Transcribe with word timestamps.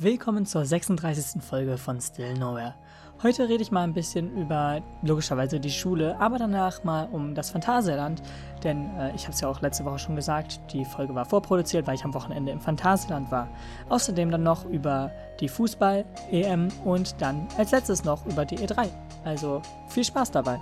Willkommen 0.00 0.46
zur 0.46 0.64
36. 0.64 1.42
Folge 1.42 1.76
von 1.76 2.00
Still 2.00 2.34
Nowhere. 2.34 2.76
Heute 3.20 3.48
rede 3.48 3.64
ich 3.64 3.72
mal 3.72 3.82
ein 3.82 3.94
bisschen 3.94 4.30
über 4.40 4.80
logischerweise 5.02 5.58
die 5.58 5.72
Schule, 5.72 6.16
aber 6.20 6.38
danach 6.38 6.84
mal 6.84 7.08
um 7.10 7.34
das 7.34 7.50
Phantasialand, 7.50 8.22
denn 8.62 8.96
äh, 8.96 9.12
ich 9.16 9.24
habe 9.24 9.32
es 9.32 9.40
ja 9.40 9.48
auch 9.48 9.60
letzte 9.60 9.84
Woche 9.84 9.98
schon 9.98 10.14
gesagt, 10.14 10.60
die 10.72 10.84
Folge 10.84 11.16
war 11.16 11.24
vorproduziert, 11.24 11.88
weil 11.88 11.96
ich 11.96 12.04
am 12.04 12.14
Wochenende 12.14 12.52
im 12.52 12.60
Phantasialand 12.60 13.32
war. 13.32 13.48
Außerdem 13.88 14.30
dann 14.30 14.44
noch 14.44 14.66
über 14.66 15.10
die 15.40 15.48
Fußball-EM 15.48 16.68
und 16.84 17.20
dann 17.20 17.48
als 17.56 17.72
letztes 17.72 18.04
noch 18.04 18.24
über 18.24 18.44
die 18.44 18.58
E3. 18.58 18.88
Also 19.24 19.62
viel 19.88 20.04
Spaß 20.04 20.30
dabei. 20.30 20.60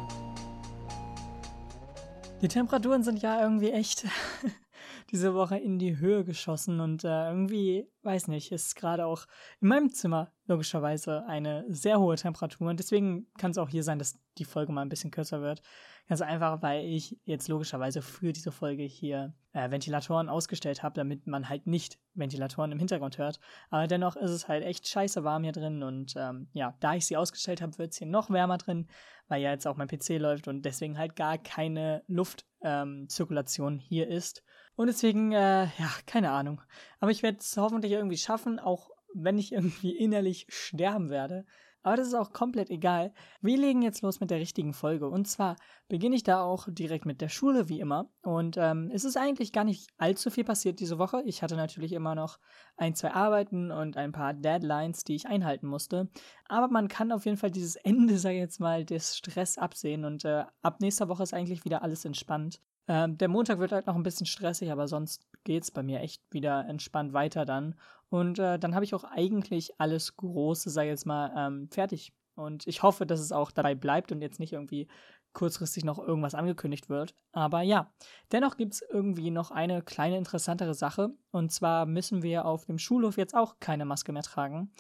Die 2.41 2.49
Temperaturen 2.49 3.03
sind 3.03 3.21
ja 3.21 3.43
irgendwie 3.43 3.71
echt 3.71 4.07
diese 5.11 5.35
Woche 5.35 5.57
in 5.57 5.79
die 5.79 5.99
Höhe 5.99 6.25
geschossen 6.25 6.81
und 6.81 7.05
äh, 7.05 7.29
irgendwie, 7.29 7.89
weiß 8.03 8.29
nicht, 8.29 8.53
ist 8.53 8.77
gerade 8.77 9.07
auch 9.07 9.27
in 9.61 9.69
meinem 9.69 9.91
Zimmer 9.91 10.33
logischerweise 10.47 11.25
eine 11.27 11.65
sehr 11.69 12.01
hohe 12.01 12.17
Temperatur 12.17 12.69
und 12.69 12.79
deswegen 12.79 13.27
kann 13.39 13.51
es 13.51 13.59
auch 13.59 13.69
hier 13.69 13.83
sein, 13.83 13.99
dass 13.99 14.19
die 14.39 14.45
Folge 14.45 14.73
mal 14.73 14.83
ein 14.83 14.89
bisschen 14.89 15.11
kürzer 15.11 15.41
wird. 15.41 15.63
Ganz 16.09 16.21
einfach, 16.21 16.63
weil 16.63 16.85
ich 16.85 17.19
jetzt 17.25 17.49
logischerweise 17.49 18.01
für 18.01 18.33
diese 18.33 18.53
Folge 18.53 18.85
hier 18.85 19.35
äh, 19.53 19.71
Ventilatoren 19.71 20.29
ausgestellt 20.29 20.83
habe, 20.83 20.95
damit 20.95 21.27
man 21.27 21.49
halt 21.49 21.67
nicht 21.67 21.99
Ventilatoren 22.15 22.71
im 22.71 22.79
Hintergrund 22.79 23.19
hört. 23.19 23.41
Aber 23.71 23.89
dennoch 23.89 24.15
ist 24.15 24.31
es 24.31 24.47
halt 24.47 24.65
echt 24.65 24.87
scheiße 24.87 25.25
warm 25.25 25.43
hier 25.43 25.53
drin 25.53 25.83
und 25.83 26.15
ähm, 26.17 26.49
ja, 26.53 26.77
da 26.81 26.95
ich 26.95 27.07
sie 27.07 27.17
ausgestellt 27.17 27.61
habe, 27.61 27.77
wird 27.79 27.93
es 27.93 27.99
hier 27.99 28.07
noch 28.07 28.31
wärmer 28.31 28.59
drin, 28.59 28.87
weil 29.29 29.43
ja 29.43 29.51
jetzt 29.51 29.67
auch 29.67 29.77
mein 29.77 29.89
PC 29.89 30.19
läuft 30.19 30.47
und 30.47 30.63
deswegen 30.63 30.97
halt 30.99 31.17
gar 31.17 31.39
keine 31.39 32.05
Luftzirkulation 32.07 33.75
ähm, 33.75 33.79
hier 33.81 34.07
ist. 34.09 34.45
Und 34.77 34.87
deswegen, 34.89 35.33
äh, 35.33 35.65
ja, 35.65 35.91
keine 36.07 36.31
Ahnung. 36.31 36.61
Aber 37.01 37.11
ich 37.11 37.23
werde 37.23 37.39
es 37.41 37.57
hoffentlich 37.57 37.93
irgendwie 37.93 38.19
schaffen, 38.19 38.59
auch 38.59 38.91
wenn 39.15 39.39
ich 39.39 39.53
irgendwie 39.53 39.97
innerlich 39.97 40.47
sterben 40.49 41.11
werde. 41.11 41.47
Aber 41.87 41.95
das 41.95 42.09
ist 42.09 42.15
auch 42.15 42.33
komplett 42.33 42.69
egal. 42.69 43.13
Wir 43.41 43.57
legen 43.57 43.81
jetzt 43.81 44.03
los 44.03 44.19
mit 44.19 44.33
der 44.33 44.41
richtigen 44.41 44.75
Folge. 44.75 45.09
Und 45.09 45.29
zwar 45.29 45.55
beginne 45.87 46.17
ich 46.17 46.25
da 46.25 46.43
auch 46.43 46.67
direkt 46.69 47.07
mit 47.07 47.21
der 47.21 47.29
Schule, 47.29 47.69
wie 47.69 47.79
immer. 47.79 48.11
Und 48.23 48.57
ähm, 48.57 48.91
es 48.93 49.05
ist 49.05 49.17
eigentlich 49.17 49.53
gar 49.53 49.63
nicht 49.63 49.89
allzu 49.97 50.31
viel 50.31 50.43
passiert 50.43 50.81
diese 50.81 50.99
Woche. 50.99 51.23
Ich 51.27 51.45
hatte 51.45 51.55
natürlich 51.55 51.93
immer 51.93 52.17
noch 52.17 52.41
ein, 52.77 52.97
zwei 52.97 53.13
Arbeiten 53.13 53.71
und 53.71 53.97
ein 53.97 54.11
paar 54.11 54.35
Deadlines, 54.35 55.05
die 55.05 55.15
ich 55.15 55.29
einhalten 55.29 55.69
musste. 55.69 56.09
Aber 56.49 56.67
man 56.67 56.89
kann 56.89 57.13
auf 57.13 57.25
jeden 57.25 57.37
Fall 57.37 57.53
dieses 57.53 57.77
Ende, 57.77 58.19
sag 58.19 58.33
ich 58.33 58.39
jetzt 58.39 58.59
mal, 58.59 58.85
des 58.85 59.17
Stress 59.17 59.57
absehen. 59.57 60.05
Und 60.05 60.25
äh, 60.25 60.45
ab 60.63 60.81
nächster 60.81 61.09
Woche 61.09 61.23
ist 61.23 61.35
eigentlich 61.35 61.65
wieder 61.65 61.83
alles 61.83 62.05
entspannt. 62.05 62.61
Ähm, 62.89 63.19
der 63.19 63.29
Montag 63.29 63.59
wird 63.59 63.73
halt 63.73 63.87
noch 63.87 63.97
ein 63.97 64.03
bisschen 64.03 64.27
stressig, 64.27 64.71
aber 64.71 64.89
sonst 64.89 65.27
geht's 65.45 65.71
bei 65.71 65.83
mir 65.83 66.01
echt 66.01 66.23
wieder 66.31 66.67
entspannt 66.69 67.13
weiter 67.13 67.45
dann. 67.45 67.75
Und 68.09 68.39
äh, 68.39 68.59
dann 68.59 68.75
habe 68.75 68.85
ich 68.85 68.95
auch 68.95 69.05
eigentlich 69.05 69.81
alles 69.81 70.17
Große, 70.17 70.71
sag 70.71 70.85
ich 70.85 70.91
jetzt 70.91 71.07
mal, 71.07 71.33
ähm, 71.37 71.69
fertig. 71.71 72.13
Und 72.35 72.67
ich 72.67 72.83
hoffe, 72.83 73.07
dass 73.07 73.21
es 73.21 73.33
auch 73.33 73.51
dabei 73.51 73.75
bleibt 73.75 74.13
und 74.13 74.21
jetzt 74.21 74.39
nicht 74.39 74.53
irgendwie 74.53 74.87
kurzfristig 75.33 75.85
noch 75.85 75.99
irgendwas 75.99 76.35
angekündigt 76.35 76.89
wird. 76.89 77.15
Aber 77.33 77.61
ja, 77.61 77.91
dennoch 78.33 78.57
gibt 78.57 78.75
es 78.75 78.83
irgendwie 78.83 79.31
noch 79.31 79.51
eine 79.51 79.83
kleine 79.83 80.17
interessantere 80.17 80.75
Sache. 80.75 81.11
Und 81.31 81.53
zwar 81.53 81.85
müssen 81.85 82.23
wir 82.23 82.47
auf 82.47 82.65
dem 82.65 82.79
Schulhof 82.79 83.19
jetzt 83.19 83.35
auch 83.35 83.57
keine 83.61 83.85
Maske 83.85 84.13
mehr 84.13 84.23
tragen. 84.23 84.71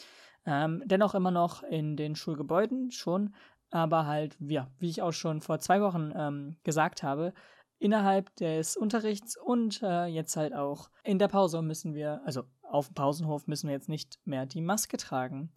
Ähm, 0.46 0.82
dennoch 0.86 1.14
immer 1.14 1.30
noch 1.30 1.62
in 1.62 1.96
den 1.96 2.16
Schulgebäuden 2.16 2.90
schon. 2.90 3.34
Aber 3.70 4.06
halt, 4.06 4.36
ja, 4.40 4.70
wie 4.78 4.88
ich 4.88 5.02
auch 5.02 5.12
schon 5.12 5.40
vor 5.40 5.58
zwei 5.60 5.82
Wochen 5.82 6.12
ähm, 6.16 6.56
gesagt 6.62 7.02
habe, 7.02 7.34
innerhalb 7.78 8.34
des 8.36 8.76
Unterrichts 8.76 9.36
und 9.36 9.82
äh, 9.82 10.06
jetzt 10.06 10.36
halt 10.36 10.54
auch 10.54 10.90
in 11.04 11.18
der 11.18 11.28
Pause 11.28 11.62
müssen 11.62 11.94
wir, 11.94 12.22
also 12.24 12.44
auf 12.62 12.88
dem 12.88 12.94
Pausenhof 12.94 13.46
müssen 13.46 13.68
wir 13.68 13.74
jetzt 13.74 13.88
nicht 13.88 14.18
mehr 14.24 14.46
die 14.46 14.62
Maske 14.62 14.96
tragen. 14.96 15.52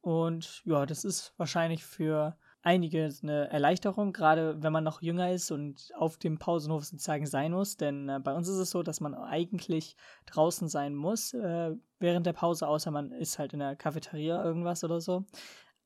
Und 0.00 0.62
ja, 0.64 0.86
das 0.86 1.04
ist 1.04 1.34
wahrscheinlich 1.36 1.84
für 1.84 2.36
einige 2.62 3.08
eine 3.22 3.50
Erleichterung, 3.50 4.12
gerade 4.12 4.62
wenn 4.62 4.72
man 4.72 4.84
noch 4.84 5.00
jünger 5.00 5.30
ist 5.32 5.50
und 5.50 5.90
auf 5.96 6.18
dem 6.18 6.38
Pausenhof 6.38 6.84
sozusagen 6.84 7.26
sein 7.26 7.52
muss. 7.52 7.76
Denn 7.76 8.08
äh, 8.08 8.20
bei 8.22 8.34
uns 8.34 8.48
ist 8.48 8.56
es 8.56 8.70
so, 8.70 8.82
dass 8.82 9.00
man 9.00 9.14
eigentlich 9.14 9.96
draußen 10.26 10.68
sein 10.68 10.94
muss 10.94 11.32
äh, 11.34 11.74
während 11.98 12.26
der 12.26 12.32
Pause, 12.32 12.66
außer 12.66 12.90
man 12.90 13.12
ist 13.12 13.38
halt 13.38 13.52
in 13.52 13.60
der 13.60 13.76
Cafeteria 13.76 14.42
irgendwas 14.44 14.84
oder 14.84 15.00
so 15.00 15.24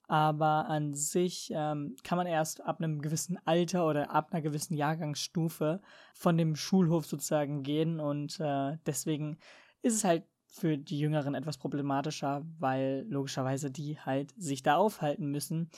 aber 0.06 0.66
an 0.68 0.94
sich 0.94 1.50
ähm, 1.54 1.96
kann 2.02 2.18
man 2.18 2.26
erst 2.26 2.62
ab 2.62 2.78
einem 2.78 3.00
gewissen 3.00 3.38
Alter 3.44 3.86
oder 3.86 4.10
ab 4.10 4.32
einer 4.32 4.42
gewissen 4.42 4.74
Jahrgangsstufe 4.74 5.80
von 6.14 6.36
dem 6.36 6.56
Schulhof 6.56 7.06
sozusagen 7.06 7.62
gehen 7.62 8.00
und 8.00 8.38
äh, 8.40 8.76
deswegen 8.86 9.38
ist 9.82 9.94
es 9.94 10.04
halt 10.04 10.24
für 10.46 10.78
die 10.78 10.98
Jüngeren 10.98 11.34
etwas 11.34 11.58
problematischer, 11.58 12.42
weil 12.58 13.04
logischerweise 13.08 13.70
die 13.70 13.98
halt 13.98 14.32
sich 14.36 14.62
da 14.62 14.76
aufhalten 14.76 15.26
müssen. 15.26 15.68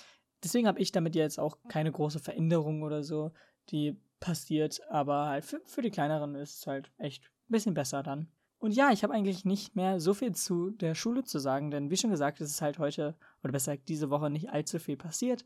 Deswegen 0.45 0.67
habe 0.67 0.81
ich 0.81 0.93
damit 0.93 1.15
jetzt 1.15 1.41
auch 1.41 1.57
keine 1.69 1.91
große 1.91 2.19
Veränderung 2.19 2.83
oder 2.83 3.03
so, 3.03 3.33
die 3.71 3.97
passiert, 4.21 4.81
aber 4.91 5.27
halt 5.29 5.45
für, 5.45 5.61
für 5.65 5.83
die 5.83 5.91
Kleineren 5.91 6.35
ist 6.35 6.59
es 6.59 6.67
halt 6.67 6.91
echt 6.99 7.25
ein 7.25 7.53
bisschen 7.53 7.75
besser 7.75 8.03
dann. 8.03 8.29
Und 8.67 8.73
ja, 8.73 8.91
ich 8.91 9.05
habe 9.05 9.15
eigentlich 9.15 9.45
nicht 9.45 9.77
mehr 9.77 10.01
so 10.01 10.13
viel 10.13 10.35
zu 10.35 10.71
der 10.71 10.97
Schule 10.97 11.23
zu 11.23 11.39
sagen, 11.39 11.71
denn 11.71 11.89
wie 11.89 11.97
schon 11.97 12.11
gesagt, 12.11 12.41
ist 12.41 12.51
es 12.51 12.61
halt 12.61 12.81
heute, 12.81 13.17
oder 13.45 13.53
besser 13.53 13.77
gesagt 13.77 13.89
diese 13.89 14.11
Woche 14.11 14.29
nicht 14.29 14.51
allzu 14.51 14.81
viel 14.81 14.97
passiert. 14.97 15.45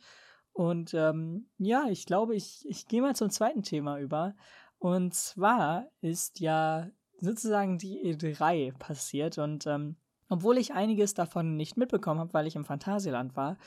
Und 0.54 0.94
ähm, 0.94 1.46
ja, 1.58 1.84
ich 1.90 2.06
glaube, 2.06 2.34
ich, 2.34 2.66
ich 2.66 2.88
gehe 2.88 3.02
mal 3.02 3.14
zum 3.14 3.28
zweiten 3.28 3.62
Thema 3.62 3.98
über. 3.98 4.34
Und 4.78 5.12
zwar 5.12 5.90
ist 6.00 6.40
ja 6.40 6.88
sozusagen 7.18 7.76
die 7.76 8.02
E3 8.02 8.72
passiert. 8.78 9.36
Und 9.36 9.66
ähm, 9.66 9.96
obwohl 10.30 10.56
ich 10.56 10.72
einiges 10.72 11.12
davon 11.12 11.56
nicht 11.58 11.76
mitbekommen 11.76 12.20
habe, 12.20 12.32
weil 12.32 12.46
ich 12.46 12.56
im 12.56 12.64
Phantasialand 12.64 13.36
war, 13.36 13.58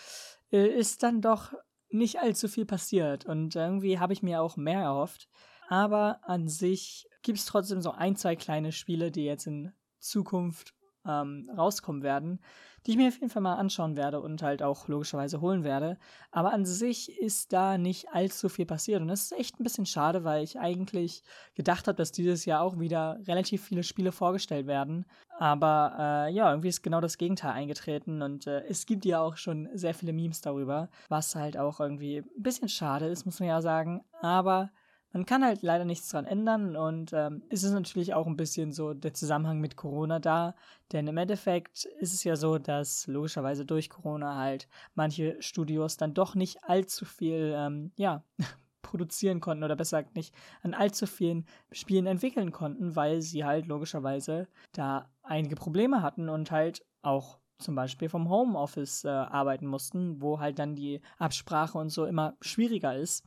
äh, 0.52 0.66
ist 0.66 1.03
dann 1.03 1.22
doch 1.22 1.53
nicht 1.90 2.20
allzu 2.20 2.47
viel 2.47 2.66
passiert. 2.66 3.25
Und 3.25 3.56
irgendwie 3.56 4.00
habe 4.00 4.14
ich 4.14 4.24
mir 4.24 4.41
auch 4.41 4.58
mehr 4.58 4.81
erhofft. 4.81 5.30
Aber 5.70 6.22
an 6.24 6.47
sich 6.47 7.08
gibt 7.23 7.39
es 7.39 7.45
trotzdem 7.45 7.81
so 7.81 7.91
ein, 7.91 8.16
zwei 8.16 8.35
kleine 8.35 8.72
Spiele, 8.72 9.11
die 9.11 9.25
jetzt 9.25 9.47
in 9.47 9.72
Zukunft 10.00 10.73
ähm, 11.06 11.50
rauskommen 11.56 12.03
werden, 12.03 12.39
die 12.85 12.91
ich 12.91 12.97
mir 12.97 13.07
auf 13.07 13.16
jeden 13.16 13.29
Fall 13.29 13.41
mal 13.41 13.56
anschauen 13.56 13.95
werde 13.95 14.22
und 14.22 14.41
halt 14.41 14.61
auch 14.61 14.88
logischerweise 14.88 15.41
holen 15.41 15.63
werde. 15.63 15.97
Aber 16.31 16.53
an 16.53 16.66
sich 16.66 17.17
ist 17.19 17.53
da 17.53 17.78
nicht 17.78 18.09
allzu 18.13 18.50
viel 18.50 18.66
passiert 18.66 19.01
und 19.01 19.07
das 19.07 19.23
ist 19.23 19.31
echt 19.34 19.59
ein 19.59 19.63
bisschen 19.63 19.85
schade, 19.85 20.23
weil 20.23 20.44
ich 20.44 20.59
eigentlich 20.59 21.23
gedacht 21.56 21.88
habe, 21.88 21.95
dass 21.95 22.11
dieses 22.11 22.45
Jahr 22.45 22.61
auch 22.61 22.79
wieder 22.79 23.19
relativ 23.28 23.63
viele 23.63 23.84
Spiele 23.84 24.11
vorgestellt 24.11 24.67
werden. 24.67 25.05
Aber 25.40 25.95
äh, 25.97 26.34
ja, 26.34 26.50
irgendwie 26.50 26.69
ist 26.69 26.84
genau 26.84 27.01
das 27.01 27.17
Gegenteil 27.17 27.51
eingetreten 27.51 28.22
und 28.22 28.47
äh, 28.47 28.63
es 28.67 28.85
gibt 28.85 29.05
ja 29.05 29.22
auch 29.22 29.38
schon 29.38 29.69
sehr 29.73 29.94
viele 29.94 30.13
Memes 30.13 30.41
darüber, 30.41 30.90
was 31.09 31.35
halt 31.35 31.57
auch 31.57 31.79
irgendwie 31.79 32.17
ein 32.19 32.44
bisschen 32.44 32.69
schade 32.69 33.07
ist, 33.07 33.25
muss 33.25 33.40
man 33.40 33.50
ja 33.50 33.61
sagen. 33.61 34.03
Aber 34.22 34.72
man 35.13 35.25
kann 35.25 35.44
halt 35.46 35.62
leider 35.62 35.85
nichts 35.85 36.09
dran 36.09 36.25
ändern 36.25 36.75
und 36.75 37.13
ähm, 37.13 37.44
ist 37.50 37.63
es 37.63 37.72
natürlich 37.72 38.13
auch 38.13 38.28
ein 38.28 38.35
bisschen 38.35 38.72
so 38.72 38.94
der 38.94 39.13
Zusammenhang 39.13 39.59
mit 39.62 39.78
Corona 39.78 40.19
da, 40.19 40.56
denn 40.91 41.07
im 41.07 41.18
Endeffekt 41.18 41.85
ist 42.00 42.13
es 42.13 42.24
ja 42.24 42.35
so, 42.35 42.57
dass 42.57 43.07
logischerweise 43.07 43.66
durch 43.66 43.90
Corona 43.90 44.35
halt 44.35 44.68
manche 44.96 45.41
Studios 45.41 45.97
dann 45.97 46.13
doch 46.16 46.35
nicht 46.35 46.63
allzu 46.63 47.06
viel, 47.06 47.53
ähm, 47.56 47.91
ja, 47.96 48.23
produzieren 48.81 49.40
konnten 49.40 49.63
oder 49.63 49.75
besser 49.75 50.03
gesagt 50.03 50.16
nicht 50.16 50.35
an 50.62 50.73
allzu 50.73 51.07
vielen 51.07 51.46
Spielen 51.72 52.06
entwickeln 52.06 52.52
konnten, 52.52 52.96
weil 52.96 53.22
sie 53.22 53.46
halt 53.46 53.68
logischerweise 53.68 54.47
da 54.73 55.09
einige 55.23 55.56
Probleme 55.56 56.02
hatten 56.02 56.28
und 56.29 56.52
halt 56.52 56.85
auch 57.02 57.40
zum 57.59 57.75
Beispiel 57.75 58.09
vom 58.09 58.29
Homeoffice 58.29 59.06
äh, 59.06 59.09
arbeiten 59.09 59.68
mussten, 59.68 60.22
wo 60.22 60.40
halt 60.40 60.59
dann 60.59 60.75
die 60.75 61.02
Absprache 61.18 61.78
und 61.78 61.90
so 61.90 62.06
immer 62.06 62.35
schwieriger 62.41 62.96
ist. 62.96 63.25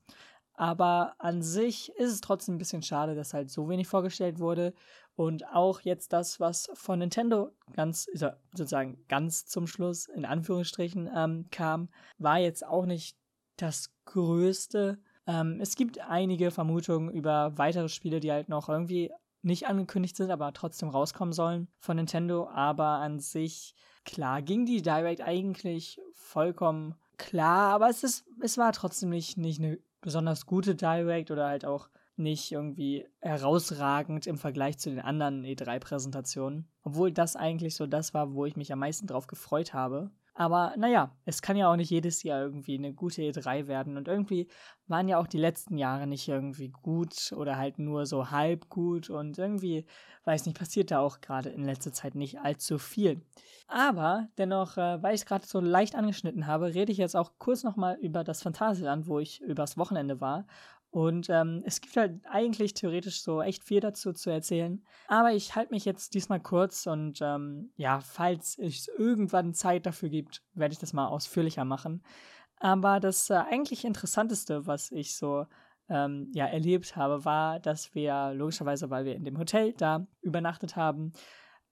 Aber 0.57 1.15
an 1.19 1.43
sich 1.43 1.91
ist 1.97 2.13
es 2.13 2.21
trotzdem 2.21 2.55
ein 2.57 2.59
bisschen 2.59 2.83
schade, 2.83 3.15
dass 3.15 3.35
halt 3.35 3.51
so 3.51 3.69
wenig 3.69 3.87
vorgestellt 3.87 4.39
wurde. 4.39 4.73
Und 5.15 5.47
auch 5.49 5.81
jetzt 5.81 6.13
das, 6.13 6.41
was 6.41 6.71
von 6.75 6.99
Nintendo 6.99 7.51
ganz, 7.75 8.09
sozusagen 8.15 8.99
ganz 9.09 9.47
zum 9.47 9.67
Schluss, 9.67 10.07
in 10.07 10.25
Anführungsstrichen, 10.25 11.11
ähm, 11.15 11.47
kam, 11.51 11.89
war 12.19 12.39
jetzt 12.39 12.67
auch 12.67 12.87
nicht 12.87 13.17
das 13.57 13.91
Größte. 14.05 14.99
Ähm, 15.27 15.59
es 15.61 15.75
gibt 15.77 16.01
einige 16.01 16.51
Vermutungen 16.51 17.11
über 17.11 17.57
weitere 17.57 17.89
Spiele, 17.89 18.21
die 18.21 18.33
halt 18.33 18.49
noch 18.49 18.69
irgendwie 18.69 19.11
nicht 19.43 19.67
angekündigt 19.67 20.17
sind, 20.17 20.31
aber 20.31 20.53
trotzdem 20.53 20.89
rauskommen 20.89 21.33
sollen 21.33 21.69
von 21.79 21.97
Nintendo. 21.97 22.49
Aber 22.49 22.99
an 22.99 23.21
sich, 23.21 23.75
klar, 24.05 24.43
ging 24.43 24.67
die 24.67 24.83
Direct 24.83 25.21
eigentlich 25.23 26.01
vollkommen 26.13 26.95
klar, 27.17 27.73
aber 27.73 27.89
es 27.89 28.05
ist, 28.05 28.27
es 28.41 28.59
war 28.59 28.73
trotzdem 28.73 29.09
nicht, 29.11 29.37
nicht 29.37 29.61
eine 29.61 29.79
besonders 30.01 30.47
gute 30.47 30.75
Direct 30.75 31.31
oder 31.31 31.47
halt 31.47 31.65
auch 31.65 31.89
nicht 32.17 32.51
irgendwie 32.53 33.07
herausragend 33.21 34.27
im 34.27 34.39
Vergleich 34.39 34.79
zu 34.79 34.91
den 34.91 35.01
anderen 35.01 35.45
E3-Präsentationen. 35.45 36.67
Obwohl 36.83 37.13
das 37.13 37.37
eigentlich 37.37 37.77
so 37.77 37.87
das 37.87 38.15
war, 38.15 38.33
wo 38.33 38.47
ich 38.47 38.57
mich 38.57 38.73
am 38.73 38.79
meisten 38.79 39.07
drauf 39.07 39.27
gefreut 39.27 39.75
habe. 39.75 40.11
Aber 40.39 40.75
naja, 40.77 41.17
es 41.25 41.41
kann 41.41 41.57
ja 41.57 41.73
auch 41.73 41.77
nicht 41.77 41.89
jedes 41.89 42.23
Jahr 42.23 42.43
irgendwie 42.43 42.77
eine 42.77 42.93
gute 42.93 43.23
E3 43.23 43.69
werden. 43.69 43.97
Und 43.97 44.07
irgendwie 44.07 44.49
waren 44.87 45.09
ja 45.09 45.19
auch 45.19 45.27
die 45.27 45.39
letzten 45.39 45.79
Jahre 45.79 46.07
nicht 46.07 46.29
irgendwie 46.29 46.69
gut 46.69 47.33
oder 47.35 47.57
halt 47.57 47.79
nur 47.79 48.05
so 48.05 48.31
halb 48.31 48.69
gut. 48.69 49.09
Und 49.09 49.39
irgendwie, 49.39 49.87
weiß 50.25 50.45
nicht, 50.45 50.59
passiert 50.59 50.91
da 50.91 51.01
auch 51.01 51.23
gerade 51.23 51.49
in 51.49 51.65
letzter 51.65 51.91
Zeit 51.91 52.15
nicht 52.15 52.39
allzu 52.39 52.77
viel. 52.79 53.23
Aber 53.67 54.29
dennoch, 54.37 54.77
äh, 54.77 55.03
weil 55.03 55.15
ich 55.15 55.23
es 55.23 55.27
gerade 55.27 55.47
so 55.47 55.59
leicht 55.59 55.95
angeschnitten 55.95 56.47
habe, 56.47 56.75
rede 56.75 56.93
ich 56.93 56.99
jetzt 56.99 57.17
auch 57.17 57.33
kurz 57.39 57.65
nochmal 57.65 57.97
über 58.03 58.23
das 58.23 58.43
Phantasialand, 58.43 59.07
wo 59.07 59.19
ich 59.19 59.41
übers 59.41 59.79
Wochenende 59.79 60.21
war. 60.21 60.47
Und 60.97 61.29
ähm, 61.29 61.63
es 61.67 61.83
gibt 61.83 61.95
halt 61.99 62.23
eigentlich 62.25 62.73
theoretisch 62.73 63.21
so 63.21 63.43
echt 63.43 63.65
viel 63.65 63.81
dazu 63.81 64.15
zu 64.15 64.31
erzählen. 64.31 64.83
Aber 65.09 65.33
ich 65.33 65.55
halte 65.55 65.75
mich 65.75 65.85
jetzt 65.85 66.15
diesmal 66.15 66.41
kurz 66.41 66.87
und 66.87 67.19
ähm, 67.21 67.71
ja, 67.77 68.01
falls 68.01 68.57
es 68.57 68.89
irgendwann 68.97 69.53
Zeit 69.53 69.85
dafür 69.85 70.09
gibt, 70.09 70.43
werde 70.55 70.73
ich 70.73 70.79
das 70.79 70.95
mal 70.95 71.09
ausführlicher 71.09 71.67
machen. 71.67 72.03
Aber 72.61 72.99
das 72.99 73.29
äh, 73.29 73.35
eigentlich 73.35 73.85
Interessanteste, 73.85 74.67
was 74.67 74.91
ich 74.91 75.15
so 75.15 75.45
ähm, 75.91 76.31
ja, 76.33 76.47
erlebt 76.47 76.97
habe, 76.97 77.27
war, 77.27 77.61
dass 77.61 77.95
wir 77.95 78.33
logischerweise, 78.33 78.89
weil 78.89 79.05
wir 79.05 79.17
in 79.17 79.25
dem 79.27 79.37
Hotel 79.37 79.75
da 79.75 80.07
übernachtet 80.23 80.77
haben, 80.77 81.13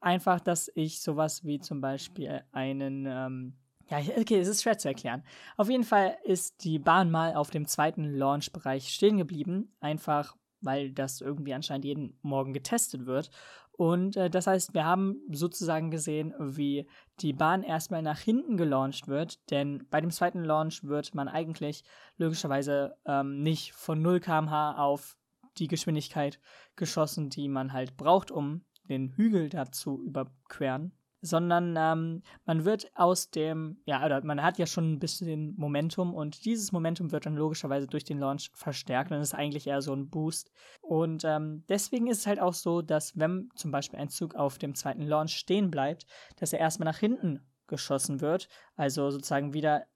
einfach, 0.01 0.39
dass 0.39 0.71
ich 0.75 1.01
sowas 1.01 1.47
wie 1.47 1.61
zum 1.61 1.81
Beispiel 1.81 2.43
einen 2.53 3.07
ähm, 3.09 3.57
ja, 3.89 3.99
okay, 4.19 4.39
es 4.39 4.49
ist 4.49 4.63
schwer 4.63 4.79
zu 4.79 4.89
erklären. 4.89 5.23
Auf 5.57 5.69
jeden 5.69 5.85
Fall 5.85 6.17
ist 6.25 6.65
die 6.65 6.79
Bahn 6.79 7.11
mal 7.11 7.35
auf 7.35 7.51
dem 7.51 7.67
zweiten 7.67 8.05
Launch-Bereich 8.05 8.89
stehen 8.89 9.19
geblieben, 9.19 9.75
einfach 9.81 10.37
weil 10.65 10.93
das 10.93 11.21
irgendwie 11.21 11.55
anscheinend 11.55 11.85
jeden 11.85 12.19
Morgen 12.23 12.55
getestet 12.55 13.07
wird. 13.07 13.31
Und 13.73 14.17
äh, 14.17 14.31
das 14.31 14.47
heißt, 14.47 14.73
wir 14.73 14.85
haben 14.85 15.21
sozusagen 15.31 15.91
gesehen, 15.91 16.33
wie 16.39 16.87
die 17.21 17.33
Bahn 17.33 17.63
erstmal 17.63 18.03
nach 18.03 18.19
hinten 18.19 18.57
gelauncht 18.57 19.09
wird, 19.09 19.51
denn 19.51 19.87
bei 19.91 20.01
dem 20.01 20.11
zweiten 20.11 20.45
Launch 20.45 20.85
wird 20.85 21.15
man 21.15 21.29
eigentlich 21.29 21.83
logischerweise 22.17 22.97
ähm, 23.05 23.43
nicht 23.43 23.73
von 23.73 24.01
0 24.01 24.21
km/h 24.21 24.77
auf 24.77 25.19
die 25.59 25.69
Geschwindigkeit 25.69 26.41
geschossen, 26.77 27.31
die 27.31 27.49
man 27.49 27.73
halt 27.73 27.97
braucht, 27.97 28.31
um 28.31 28.65
den 28.89 29.11
Hügel 29.17 29.49
da 29.49 29.71
zu 29.71 30.01
überqueren 30.03 30.93
sondern 31.25 31.75
ähm, 31.79 32.23
man 32.45 32.65
wird 32.67 32.91
aus 32.95 33.31
dem, 33.31 33.79
ja, 33.87 34.05
oder 34.05 34.23
man 34.25 34.43
hat 34.43 34.59
ja 34.59 34.67
schon 34.67 34.93
ein 34.93 34.99
bisschen 34.99 35.55
Momentum 35.57 36.13
und 36.15 36.45
dieses 36.45 36.71
Momentum 36.71 37.13
wird 37.13 37.25
dann 37.25 37.35
logischerweise 37.35 37.87
durch 37.87 38.05
den 38.05 38.19
Launch 38.19 38.51
verstärkt 38.53 39.11
und 39.11 39.21
ist 39.21 39.35
eigentlich 39.35 39.67
eher 39.67 39.81
so 39.81 39.95
ein 39.95 40.11
Boost. 40.11 40.53
Und 40.83 41.25
ähm, 41.25 41.65
deswegen 41.69 42.09
ist 42.09 42.19
es 42.19 42.27
halt 42.27 42.41
auch 42.41 42.53
so, 42.53 42.83
dass 42.83 43.19
wenn 43.19 43.49
zum 43.55 43.71
Beispiel 43.71 43.99
ein 43.99 44.11
Zug 44.11 44.35
auf 44.35 44.59
dem 44.59 44.75
zweiten 44.75 45.03
Launch 45.03 45.35
stehen 45.35 45.71
bleibt, 45.71 46.07
dass 46.37 46.53
er 46.53 46.59
erstmal 46.59 46.87
nach 46.87 46.99
hinten 46.99 47.41
geschossen 47.69 48.21
wird, 48.21 48.49
also 48.77 49.11
sozusagen 49.11 49.55
wieder 49.55 49.87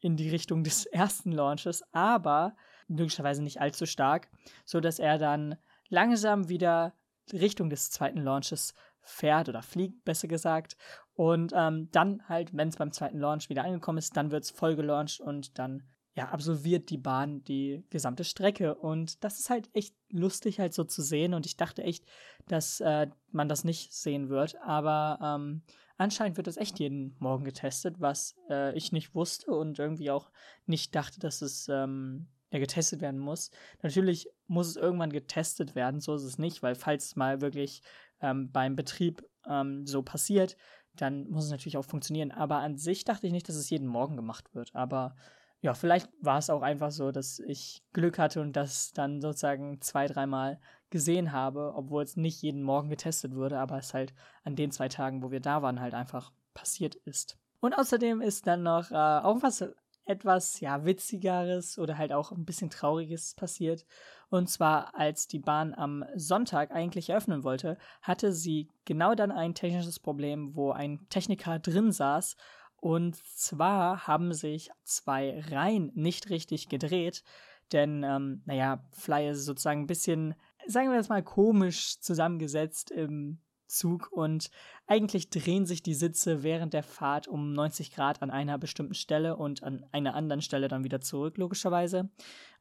in 0.00 0.16
die 0.16 0.30
Richtung 0.30 0.64
des 0.64 0.86
ersten 0.86 1.32
Launches, 1.32 1.82
aber 1.92 2.56
logischerweise 2.88 3.42
nicht 3.42 3.60
allzu 3.60 3.84
stark, 3.84 4.30
so 4.64 4.80
dass 4.80 4.98
er 4.98 5.18
dann 5.18 5.58
langsam 5.90 6.48
wieder 6.48 6.94
Richtung 7.30 7.68
des 7.68 7.90
zweiten 7.90 8.22
Launches 8.22 8.72
fährt 9.02 9.48
oder 9.48 9.62
fliegt, 9.62 10.04
besser 10.04 10.28
gesagt. 10.28 10.76
Und 11.14 11.52
ähm, 11.54 11.88
dann 11.92 12.22
halt, 12.28 12.56
wenn 12.56 12.68
es 12.68 12.76
beim 12.76 12.92
zweiten 12.92 13.18
Launch 13.18 13.48
wieder 13.48 13.64
angekommen 13.64 13.98
ist, 13.98 14.16
dann 14.16 14.30
wird 14.30 14.44
es 14.44 14.50
voll 14.50 14.76
gelauncht 14.76 15.20
und 15.20 15.58
dann 15.58 15.82
ja, 16.18 16.30
absolviert 16.30 16.90
die 16.90 16.98
Bahn 16.98 17.44
die 17.44 17.84
gesamte 17.90 18.24
Strecke. 18.24 18.74
Und 18.74 19.22
das 19.22 19.38
ist 19.38 19.50
halt 19.50 19.70
echt 19.72 19.94
lustig, 20.10 20.58
halt 20.58 20.74
so 20.74 20.82
zu 20.82 21.00
sehen. 21.00 21.32
Und 21.32 21.46
ich 21.46 21.56
dachte 21.56 21.84
echt, 21.84 22.04
dass 22.48 22.80
äh, 22.80 23.06
man 23.30 23.48
das 23.48 23.62
nicht 23.62 23.92
sehen 23.92 24.28
wird. 24.28 24.56
Aber 24.62 25.20
ähm, 25.22 25.62
anscheinend 25.96 26.36
wird 26.36 26.48
das 26.48 26.56
echt 26.56 26.80
jeden 26.80 27.14
Morgen 27.20 27.44
getestet, 27.44 28.00
was 28.00 28.34
äh, 28.50 28.76
ich 28.76 28.90
nicht 28.90 29.14
wusste 29.14 29.52
und 29.52 29.78
irgendwie 29.78 30.10
auch 30.10 30.30
nicht 30.66 30.92
dachte, 30.96 31.20
dass 31.20 31.40
es 31.40 31.68
ähm, 31.68 32.26
ja, 32.50 32.58
getestet 32.58 33.00
werden 33.00 33.20
muss. 33.20 33.52
Natürlich 33.82 34.28
muss 34.48 34.68
es 34.68 34.76
irgendwann 34.76 35.12
getestet 35.12 35.74
werden, 35.74 36.00
so 36.00 36.16
ist 36.16 36.24
es 36.24 36.38
nicht, 36.38 36.62
weil 36.62 36.74
falls 36.74 37.14
mal 37.14 37.40
wirklich 37.40 37.82
ähm, 38.20 38.50
beim 38.52 38.76
Betrieb 38.76 39.24
ähm, 39.46 39.86
so 39.86 40.02
passiert, 40.02 40.56
dann 40.94 41.28
muss 41.30 41.44
es 41.44 41.50
natürlich 41.50 41.76
auch 41.76 41.84
funktionieren. 41.84 42.32
Aber 42.32 42.56
an 42.56 42.76
sich 42.76 43.04
dachte 43.04 43.26
ich 43.26 43.32
nicht, 43.32 43.48
dass 43.48 43.56
es 43.56 43.70
jeden 43.70 43.86
Morgen 43.86 44.16
gemacht 44.16 44.54
wird. 44.54 44.74
Aber 44.74 45.14
ja, 45.60 45.74
vielleicht 45.74 46.08
war 46.20 46.38
es 46.38 46.50
auch 46.50 46.62
einfach 46.62 46.90
so, 46.90 47.10
dass 47.10 47.40
ich 47.40 47.82
Glück 47.92 48.18
hatte 48.18 48.40
und 48.40 48.54
das 48.54 48.92
dann 48.92 49.20
sozusagen 49.20 49.80
zwei, 49.80 50.06
dreimal 50.06 50.60
gesehen 50.90 51.32
habe, 51.32 51.72
obwohl 51.74 52.02
es 52.04 52.16
nicht 52.16 52.42
jeden 52.42 52.62
Morgen 52.62 52.90
getestet 52.90 53.34
wurde, 53.34 53.58
aber 53.58 53.78
es 53.78 53.92
halt 53.92 54.14
an 54.44 54.56
den 54.56 54.70
zwei 54.70 54.88
Tagen, 54.88 55.22
wo 55.22 55.30
wir 55.30 55.40
da 55.40 55.62
waren, 55.62 55.80
halt 55.80 55.94
einfach 55.94 56.32
passiert 56.54 56.94
ist. 56.94 57.38
Und 57.60 57.74
außerdem 57.74 58.20
ist 58.20 58.46
dann 58.46 58.62
noch 58.62 58.90
äh, 58.90 58.94
auch 58.94 59.42
was 59.42 59.64
etwas 60.04 60.60
ja 60.60 60.84
witzigeres 60.84 61.78
oder 61.78 61.98
halt 61.98 62.12
auch 62.12 62.32
ein 62.32 62.44
bisschen 62.44 62.70
trauriges 62.70 63.34
passiert. 63.34 63.84
Und 64.30 64.48
zwar, 64.48 64.94
als 64.94 65.26
die 65.26 65.38
Bahn 65.38 65.74
am 65.74 66.04
Sonntag 66.14 66.70
eigentlich 66.70 67.10
eröffnen 67.10 67.44
wollte, 67.44 67.78
hatte 68.02 68.32
sie 68.32 68.68
genau 68.84 69.14
dann 69.14 69.32
ein 69.32 69.54
technisches 69.54 69.98
Problem, 69.98 70.54
wo 70.54 70.70
ein 70.70 71.06
Techniker 71.08 71.58
drin 71.58 71.92
saß. 71.92 72.36
Und 72.76 73.16
zwar 73.16 74.06
haben 74.06 74.32
sich 74.32 74.70
zwei 74.84 75.40
Reihen 75.50 75.90
nicht 75.94 76.30
richtig 76.30 76.68
gedreht. 76.68 77.24
Denn, 77.72 78.02
ähm, 78.02 78.42
naja, 78.46 78.84
Fly 78.92 79.30
ist 79.30 79.44
sozusagen 79.44 79.82
ein 79.82 79.86
bisschen, 79.86 80.34
sagen 80.66 80.90
wir 80.90 80.96
das 80.96 81.08
mal, 81.08 81.22
komisch 81.22 82.00
zusammengesetzt 82.00 82.90
im 82.90 83.40
Zug 83.68 84.10
und 84.10 84.50
eigentlich 84.86 85.30
drehen 85.30 85.66
sich 85.66 85.82
die 85.82 85.94
Sitze 85.94 86.42
während 86.42 86.72
der 86.72 86.82
Fahrt 86.82 87.28
um 87.28 87.52
90 87.52 87.92
Grad 87.92 88.22
an 88.22 88.30
einer 88.30 88.58
bestimmten 88.58 88.94
Stelle 88.94 89.36
und 89.36 89.62
an 89.62 89.84
einer 89.92 90.14
anderen 90.14 90.40
Stelle 90.40 90.68
dann 90.68 90.84
wieder 90.84 91.00
zurück, 91.00 91.36
logischerweise. 91.36 92.08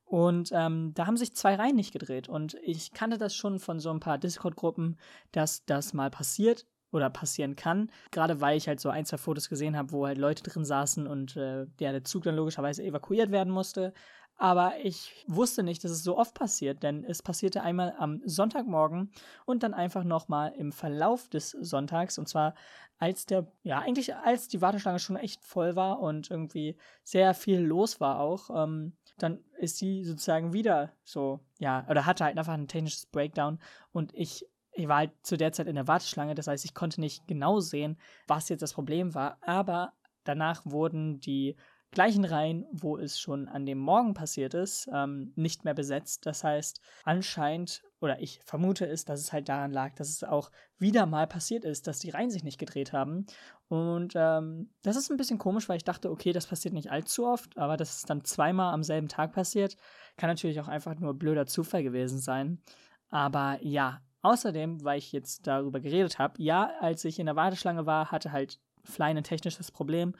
Und 0.07 0.51
ähm, 0.53 0.93
da 0.93 1.05
haben 1.05 1.17
sich 1.17 1.35
zwei 1.35 1.55
Reihen 1.55 1.75
nicht 1.75 1.91
gedreht. 1.91 2.29
Und 2.29 2.55
ich 2.63 2.93
kannte 2.93 3.17
das 3.17 3.35
schon 3.35 3.59
von 3.59 3.79
so 3.79 3.89
ein 3.89 3.99
paar 3.99 4.17
Discord-Gruppen, 4.17 4.97
dass 5.33 5.65
das 5.65 5.93
mal 5.93 6.09
passiert 6.09 6.65
oder 6.91 7.09
passieren 7.09 7.57
kann. 7.57 7.91
Gerade 8.11 8.39
weil 8.39 8.55
ich 8.55 8.69
halt 8.69 8.79
so 8.79 8.87
ein, 8.89 9.05
zwei 9.05 9.17
Fotos 9.17 9.49
gesehen 9.49 9.75
habe, 9.75 9.91
wo 9.91 10.07
halt 10.07 10.17
Leute 10.17 10.43
drin 10.43 10.63
saßen 10.63 11.07
und 11.07 11.35
äh, 11.35 11.65
ja, 11.79 11.91
der 11.91 12.05
Zug 12.05 12.23
dann 12.23 12.37
logischerweise 12.37 12.83
evakuiert 12.83 13.31
werden 13.31 13.51
musste. 13.51 13.93
Aber 14.37 14.73
ich 14.81 15.25
wusste 15.27 15.63
nicht, 15.63 15.83
dass 15.83 15.91
es 15.91 16.03
so 16.03 16.17
oft 16.17 16.35
passiert, 16.35 16.83
denn 16.83 17.03
es 17.03 17.23
passierte 17.23 17.63
einmal 17.63 17.95
am 17.97 18.21
Sonntagmorgen 18.23 19.11
und 19.45 19.63
dann 19.63 19.73
einfach 19.73 20.03
nochmal 20.03 20.53
im 20.55 20.71
Verlauf 20.71 21.27
des 21.27 21.51
Sonntags. 21.51 22.17
Und 22.17 22.29
zwar 22.29 22.53
als 22.99 23.25
der, 23.25 23.47
ja, 23.63 23.79
eigentlich 23.79 24.15
als 24.15 24.47
die 24.47 24.61
Warteschlange 24.61 24.99
schon 24.99 25.17
echt 25.17 25.43
voll 25.43 25.75
war 25.75 25.99
und 25.99 26.31
irgendwie 26.31 26.77
sehr 27.03 27.33
viel 27.33 27.59
los 27.59 27.99
war 27.99 28.19
auch. 28.19 28.49
Ähm, 28.55 28.93
dann 29.17 29.39
ist 29.57 29.77
sie 29.77 30.03
sozusagen 30.03 30.53
wieder 30.53 30.93
so, 31.03 31.39
ja, 31.59 31.85
oder 31.89 32.05
hatte 32.05 32.23
halt 32.23 32.37
einfach 32.37 32.53
ein 32.53 32.67
technisches 32.67 33.05
Breakdown 33.05 33.59
und 33.91 34.13
ich, 34.13 34.45
ich 34.73 34.87
war 34.87 34.97
halt 34.97 35.11
zu 35.23 35.37
der 35.37 35.51
Zeit 35.51 35.67
in 35.67 35.75
der 35.75 35.87
Warteschlange, 35.87 36.35
das 36.35 36.47
heißt, 36.47 36.65
ich 36.65 36.73
konnte 36.73 37.01
nicht 37.01 37.27
genau 37.27 37.59
sehen, 37.59 37.97
was 38.27 38.49
jetzt 38.49 38.61
das 38.61 38.73
Problem 38.73 39.15
war, 39.15 39.37
aber 39.41 39.93
danach 40.23 40.65
wurden 40.65 41.19
die 41.19 41.55
gleichen 41.91 42.25
Reihen, 42.25 42.65
wo 42.71 42.97
es 42.97 43.19
schon 43.19 43.47
an 43.47 43.65
dem 43.65 43.79
Morgen 43.79 44.13
passiert 44.13 44.53
ist, 44.53 44.89
ähm, 44.93 45.31
nicht 45.35 45.63
mehr 45.63 45.73
besetzt. 45.73 46.25
Das 46.25 46.43
heißt, 46.43 46.81
anscheinend, 47.03 47.81
oder 47.99 48.21
ich 48.21 48.39
vermute 48.45 48.85
es, 48.85 49.05
dass 49.05 49.19
es 49.19 49.33
halt 49.33 49.49
daran 49.49 49.71
lag, 49.71 49.95
dass 49.95 50.09
es 50.09 50.23
auch 50.23 50.51
wieder 50.77 51.05
mal 51.05 51.27
passiert 51.27 51.65
ist, 51.65 51.87
dass 51.87 51.99
die 51.99 52.09
Reihen 52.09 52.29
sich 52.29 52.43
nicht 52.43 52.59
gedreht 52.59 52.93
haben. 52.93 53.25
Und 53.69 54.13
ähm, 54.15 54.69
das 54.83 54.95
ist 54.95 55.09
ein 55.09 55.17
bisschen 55.17 55.39
komisch, 55.39 55.67
weil 55.67 55.77
ich 55.77 55.83
dachte, 55.83 56.11
okay, 56.11 56.31
das 56.31 56.47
passiert 56.47 56.73
nicht 56.73 56.91
allzu 56.91 57.25
oft, 57.25 57.57
aber 57.57 57.75
dass 57.75 57.97
es 57.97 58.03
dann 58.03 58.23
zweimal 58.23 58.73
am 58.73 58.83
selben 58.83 59.07
Tag 59.07 59.33
passiert, 59.33 59.77
kann 60.15 60.29
natürlich 60.29 60.59
auch 60.59 60.67
einfach 60.67 60.95
nur 60.99 61.13
blöder 61.15 61.47
Zufall 61.47 61.83
gewesen 61.83 62.19
sein. 62.19 62.61
Aber 63.09 63.57
ja, 63.61 64.01
außerdem, 64.21 64.83
weil 64.83 64.99
ich 64.99 65.11
jetzt 65.11 65.47
darüber 65.47 65.79
geredet 65.79 66.19
habe, 66.19 66.41
ja, 66.41 66.71
als 66.79 67.03
ich 67.05 67.19
in 67.19 67.25
der 67.25 67.35
Warteschlange 67.35 67.85
war, 67.85 68.11
hatte 68.11 68.31
halt 68.31 68.59
Fly 68.83 69.09
ein 69.09 69.23
technisches 69.23 69.71
Problem 69.71 70.13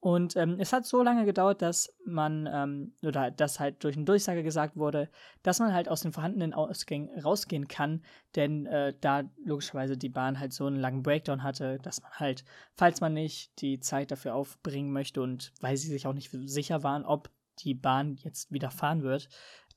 und 0.00 0.34
ähm, 0.36 0.56
es 0.58 0.72
hat 0.72 0.86
so 0.86 1.02
lange 1.02 1.26
gedauert, 1.26 1.60
dass 1.60 1.94
man, 2.06 2.48
ähm, 2.50 2.94
oder 3.02 3.30
dass 3.30 3.60
halt 3.60 3.84
durch 3.84 3.96
eine 3.96 4.06
Durchsage 4.06 4.42
gesagt 4.42 4.76
wurde, 4.76 5.10
dass 5.42 5.58
man 5.58 5.74
halt 5.74 5.90
aus 5.90 6.00
den 6.00 6.12
vorhandenen 6.12 6.54
Ausgängen 6.54 7.10
rausgehen 7.20 7.68
kann, 7.68 8.02
denn 8.34 8.64
äh, 8.64 8.94
da 8.98 9.24
logischerweise 9.44 9.98
die 9.98 10.08
Bahn 10.08 10.40
halt 10.40 10.54
so 10.54 10.64
einen 10.64 10.76
langen 10.76 11.02
Breakdown 11.02 11.42
hatte, 11.42 11.78
dass 11.82 12.02
man 12.02 12.12
halt, 12.12 12.44
falls 12.76 13.02
man 13.02 13.12
nicht 13.12 13.60
die 13.60 13.78
Zeit 13.80 14.10
dafür 14.10 14.34
aufbringen 14.34 14.90
möchte 14.90 15.20
und 15.20 15.52
weil 15.60 15.76
sie 15.76 15.88
sich 15.88 16.06
auch 16.06 16.14
nicht 16.14 16.30
sicher 16.46 16.82
waren, 16.82 17.04
ob 17.04 17.28
die 17.58 17.74
Bahn 17.74 18.16
jetzt 18.16 18.50
wieder 18.50 18.70
fahren 18.70 19.02
wird, 19.02 19.28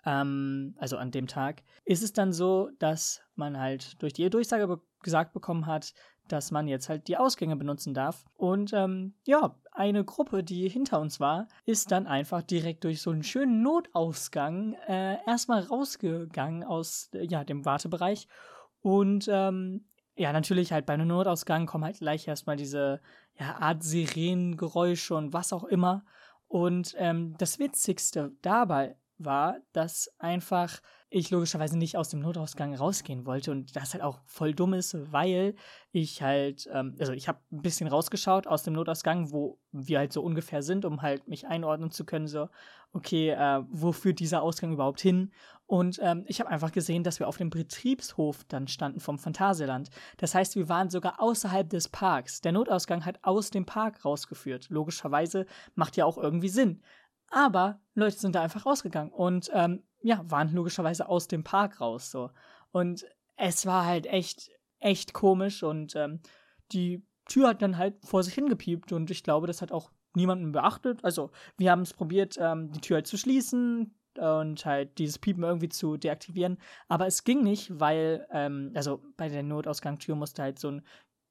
ähm, 0.06 0.74
also 0.77 0.96
an 0.96 1.12
dem 1.12 1.27
Tag, 1.27 1.63
ist 1.84 2.01
es 2.01 2.13
dann 2.13 2.32
so, 2.32 2.70
dass 2.80 3.22
man 3.36 3.60
halt 3.60 4.01
durch 4.01 4.13
die 4.13 4.30
Durchsage 4.30 4.68
be 4.68 4.82
gesagt 5.01 5.34
bekommen 5.34 5.65
hat, 5.65 5.94
dass 6.27 6.51
man 6.51 6.68
jetzt 6.68 6.89
halt 6.89 7.08
die 7.08 7.18
Ausgänge 7.18 7.56
benutzen 7.56 7.94
darf. 7.94 8.25
Und 8.36 8.74
ähm, 8.74 9.13
ja, 9.25 9.56
eine 9.72 10.03
Gruppe, 10.03 10.44
die 10.44 10.70
hinter 10.70 11.00
uns 11.00 11.20
war, 11.20 11.48
ist 11.65 11.92
dann 11.92 12.08
einfach 12.08 12.42
direkt 12.42 12.84
durch 12.84 13.01
so 13.01 13.12
einen 13.12 13.24
schönen 13.24 13.62
Notausgang 13.62 14.74
äh, 14.88 15.18
erstmal 15.25 15.62
rausgegangen 15.63 16.63
aus 16.63 17.10
ja, 17.13 17.44
dem 17.44 17.65
Wartebereich 17.65 18.27
und 18.84 19.30
ähm, 19.32 19.86
ja, 20.15 20.32
natürlich 20.32 20.72
halt 20.72 20.86
bei 20.86 20.94
einem 20.94 21.08
Notausgang 21.08 21.65
kommen 21.65 21.86
halt 21.86 21.98
gleich 21.98 22.27
erstmal 22.27 22.58
diese 22.58 23.01
ja, 23.39 23.56
Art 23.56 23.82
Sirenengeräusche 23.82 25.15
und 25.15 25.34
was 25.34 25.53
auch 25.53 25.63
immer. 25.63 26.06
Und 26.48 26.94
ähm, 27.00 27.36
das 27.39 27.58
Witzigste 27.58 28.34
dabei 28.44 28.96
war, 29.18 29.58
dass 29.72 30.13
einfach 30.20 30.82
ich 31.13 31.29
logischerweise 31.29 31.77
nicht 31.77 31.96
aus 31.96 32.10
dem 32.10 32.22
Notausgang 32.22 32.74
rausgehen 32.74 33.25
wollte 33.27 33.51
und 33.51 33.75
das 33.75 33.93
halt 33.93 34.03
auch 34.03 34.20
voll 34.25 34.53
dumm 34.53 34.74
ist, 34.74 34.96
weil 35.12 35.53
ich 35.91 36.24
halt, 36.24 36.67
ähm, 36.74 36.96
also 37.00 37.13
ich 37.13 37.27
habe 37.27 37.39
ein 37.51 37.62
bisschen 37.62 37.88
rausgeschaut 37.88 38.48
aus 38.48 38.63
dem 38.63 38.74
Notausgang, 38.74 39.32
wo 39.32 39.60
wir 39.72 40.00
halt 40.00 40.12
so 40.12 40.24
ungefähr 40.24 40.63
sind, 40.63 40.86
um 40.86 41.03
halt 41.03 41.27
mich 41.27 41.46
einordnen 41.46 41.91
zu 41.91 42.03
können, 42.03 42.27
so, 42.27 42.50
okay, 42.93 43.29
äh, 43.29 43.62
wo 43.70 43.91
führt 43.91 44.20
dieser 44.20 44.41
Ausgang 44.41 44.74
überhaupt 44.74 45.01
hin? 45.01 45.32
Und 45.67 46.00
ähm, 46.01 46.25
ich 46.27 46.39
habe 46.39 46.50
einfach 46.50 46.72
gesehen, 46.72 47.03
dass 47.03 47.20
wir 47.20 47.27
auf 47.27 47.38
dem 47.38 47.50
Betriebshof 47.50 48.43
dann 48.48 48.67
standen 48.67 49.00
vom 49.00 49.17
Phantasialand. 49.20 49.89
Das 50.17 50.34
heißt, 50.36 50.55
wir 50.55 50.67
waren 50.67 50.89
sogar 50.89 51.22
außerhalb 51.22 51.70
des 51.70 51.89
Parks. 51.89 52.41
Der 52.41 52.51
Notausgang 52.51 53.05
hat 53.05 53.20
aus 53.22 53.50
dem 53.50 53.65
Park 53.65 54.03
rausgeführt. 54.03 54.67
Logischerweise 54.70 55.46
macht 55.75 55.96
ja 55.96 56.05
auch 56.05 56.17
irgendwie 56.17 56.50
Sinn. 56.50 56.82
Aber 57.34 57.82
Leute 57.96 58.20
sind 58.20 58.36
da 58.36 58.44
einfach 58.44 58.68
rausgegangen 58.68 59.12
und 59.12 59.50
ähm, 59.54 59.82
ja, 60.04 60.22
waren 60.30 60.54
logischerweise 60.54 61.10
aus 61.10 61.28
dem 61.28 61.44
Park 61.44 61.82
raus 61.82 62.12
so. 62.12 62.30
Und 62.72 63.08
es 63.38 63.66
war 63.66 63.86
halt 63.86 64.06
echt, 64.06 64.52
echt 64.80 65.13
komisch 65.13 65.63
und 65.63 65.96
ähm, 65.96 66.22
die 66.72 67.04
Tür 67.25 67.50
hat 67.50 67.63
dann 67.63 67.80
halt 67.80 67.96
vor 68.06 68.22
sich 68.22 68.36
hingepiept 68.36 68.92
und 68.92 69.10
ich 69.10 69.24
glaube, 69.24 69.48
das 69.48 69.63
hat 69.63 69.72
auch 69.72 69.92
niemanden 70.13 70.52
beachtet. 70.52 71.04
Also, 71.04 71.32
wir 71.58 71.72
haben 71.72 71.82
es 71.82 71.94
probiert, 71.94 72.38
ähm, 72.40 72.72
die 72.72 72.82
Tür 72.82 72.98
halt 72.98 73.08
zu 73.08 73.18
schließen 73.18 73.96
und 74.20 74.63
halt 74.63 75.00
dieses 75.00 75.18
Piepen 75.18 75.44
irgendwie 75.44 75.70
zu 75.70 75.98
deaktivieren, 75.98 76.60
aber 76.88 77.08
es 77.08 77.24
ging 77.24 77.42
nicht, 77.42 77.80
weil, 77.80 78.28
ähm, 78.30 78.72
also 78.75 79.02
bei 79.18 79.28
der 79.28 79.42
Notausgangstür 79.42 80.16
musste 80.16 80.44
halt 80.44 80.60
so 80.60 80.70
ein 80.70 80.84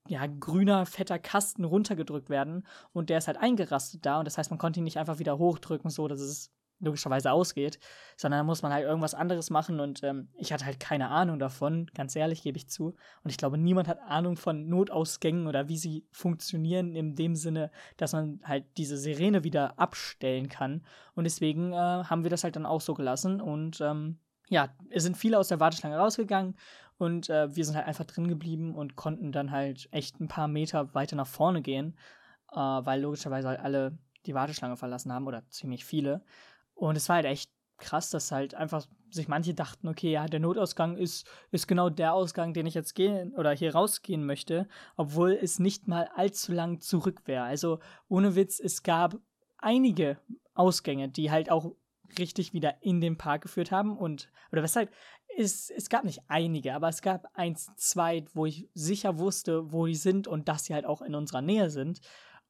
ja, 0.08 0.26
grüner, 0.26 0.86
fetter 0.86 1.18
Kasten 1.18 1.64
runtergedrückt 1.64 2.28
werden. 2.28 2.66
Und 2.92 3.10
der 3.10 3.18
ist 3.18 3.28
halt 3.28 3.38
eingerastet 3.38 4.04
da. 4.04 4.18
Und 4.18 4.26
das 4.26 4.38
heißt, 4.38 4.50
man 4.50 4.58
konnte 4.58 4.80
ihn 4.80 4.84
nicht 4.84 4.98
einfach 4.98 5.18
wieder 5.18 5.38
hochdrücken, 5.38 5.90
so 5.90 6.08
dass 6.08 6.20
es 6.20 6.52
logischerweise 6.82 7.30
ausgeht, 7.30 7.78
sondern 8.16 8.40
da 8.40 8.44
muss 8.44 8.62
man 8.62 8.72
halt 8.72 8.84
irgendwas 8.84 9.14
anderes 9.14 9.50
machen. 9.50 9.80
Und 9.80 10.02
ähm, 10.02 10.28
ich 10.34 10.52
hatte 10.52 10.66
halt 10.66 10.80
keine 10.80 11.08
Ahnung 11.08 11.38
davon, 11.38 11.86
ganz 11.94 12.16
ehrlich 12.16 12.42
gebe 12.42 12.58
ich 12.58 12.68
zu. 12.68 12.96
Und 13.22 13.30
ich 13.30 13.36
glaube, 13.36 13.56
niemand 13.56 13.88
hat 13.88 14.00
Ahnung 14.00 14.36
von 14.36 14.68
Notausgängen 14.68 15.46
oder 15.46 15.68
wie 15.68 15.78
sie 15.78 16.04
funktionieren 16.10 16.96
in 16.96 17.14
dem 17.14 17.36
Sinne, 17.36 17.70
dass 17.96 18.12
man 18.12 18.40
halt 18.42 18.64
diese 18.76 18.96
Sirene 18.96 19.44
wieder 19.44 19.78
abstellen 19.78 20.48
kann. 20.48 20.84
Und 21.14 21.24
deswegen 21.24 21.72
äh, 21.72 21.76
haben 21.76 22.24
wir 22.24 22.30
das 22.30 22.44
halt 22.44 22.56
dann 22.56 22.66
auch 22.66 22.80
so 22.80 22.94
gelassen. 22.94 23.40
Und 23.40 23.80
ähm, 23.80 24.18
ja, 24.48 24.68
es 24.90 25.04
sind 25.04 25.16
viele 25.16 25.38
aus 25.38 25.48
der 25.48 25.60
Warteschlange 25.60 25.96
rausgegangen 25.96 26.56
und 27.02 27.28
äh, 27.30 27.56
wir 27.56 27.64
sind 27.64 27.74
halt 27.74 27.88
einfach 27.88 28.04
drin 28.04 28.28
geblieben 28.28 28.76
und 28.76 28.94
konnten 28.94 29.32
dann 29.32 29.50
halt 29.50 29.88
echt 29.90 30.20
ein 30.20 30.28
paar 30.28 30.46
Meter 30.46 30.94
weiter 30.94 31.16
nach 31.16 31.26
vorne 31.26 31.60
gehen, 31.60 31.96
äh, 32.52 32.56
weil 32.56 33.00
logischerweise 33.00 33.48
halt 33.48 33.58
alle 33.58 33.98
die 34.24 34.34
Warteschlange 34.34 34.76
verlassen 34.76 35.12
haben 35.12 35.26
oder 35.26 35.42
ziemlich 35.48 35.84
viele. 35.84 36.22
Und 36.74 36.96
es 36.96 37.08
war 37.08 37.16
halt 37.16 37.26
echt 37.26 37.50
krass, 37.78 38.10
dass 38.10 38.30
halt 38.30 38.54
einfach 38.54 38.86
sich 39.10 39.26
manche 39.26 39.52
dachten, 39.52 39.88
okay, 39.88 40.12
ja, 40.12 40.26
der 40.26 40.38
Notausgang 40.38 40.96
ist, 40.96 41.28
ist 41.50 41.66
genau 41.66 41.90
der 41.90 42.14
Ausgang, 42.14 42.54
den 42.54 42.66
ich 42.66 42.74
jetzt 42.74 42.94
gehen 42.94 43.34
oder 43.34 43.50
hier 43.50 43.74
rausgehen 43.74 44.24
möchte, 44.24 44.68
obwohl 44.96 45.32
es 45.32 45.58
nicht 45.58 45.88
mal 45.88 46.08
allzu 46.14 46.52
lang 46.52 46.78
zurück 46.78 47.22
wäre. 47.24 47.42
Also 47.42 47.80
ohne 48.06 48.36
Witz, 48.36 48.60
es 48.60 48.84
gab 48.84 49.16
einige 49.58 50.18
Ausgänge, 50.54 51.08
die 51.08 51.32
halt 51.32 51.50
auch 51.50 51.74
richtig 52.18 52.52
wieder 52.52 52.80
in 52.80 53.00
den 53.00 53.18
Park 53.18 53.42
geführt 53.42 53.72
haben 53.72 53.96
und 53.98 54.30
oder 54.52 54.62
weshalb 54.62 54.92
es, 55.36 55.70
es 55.70 55.88
gab 55.88 56.04
nicht 56.04 56.20
einige, 56.28 56.74
aber 56.74 56.88
es 56.88 57.02
gab 57.02 57.26
eins, 57.34 57.70
zwei, 57.76 58.24
wo 58.34 58.46
ich 58.46 58.68
sicher 58.74 59.18
wusste, 59.18 59.72
wo 59.72 59.86
die 59.86 59.94
sind 59.94 60.28
und 60.28 60.48
dass 60.48 60.64
sie 60.64 60.74
halt 60.74 60.86
auch 60.86 61.02
in 61.02 61.14
unserer 61.14 61.42
Nähe 61.42 61.70
sind. 61.70 62.00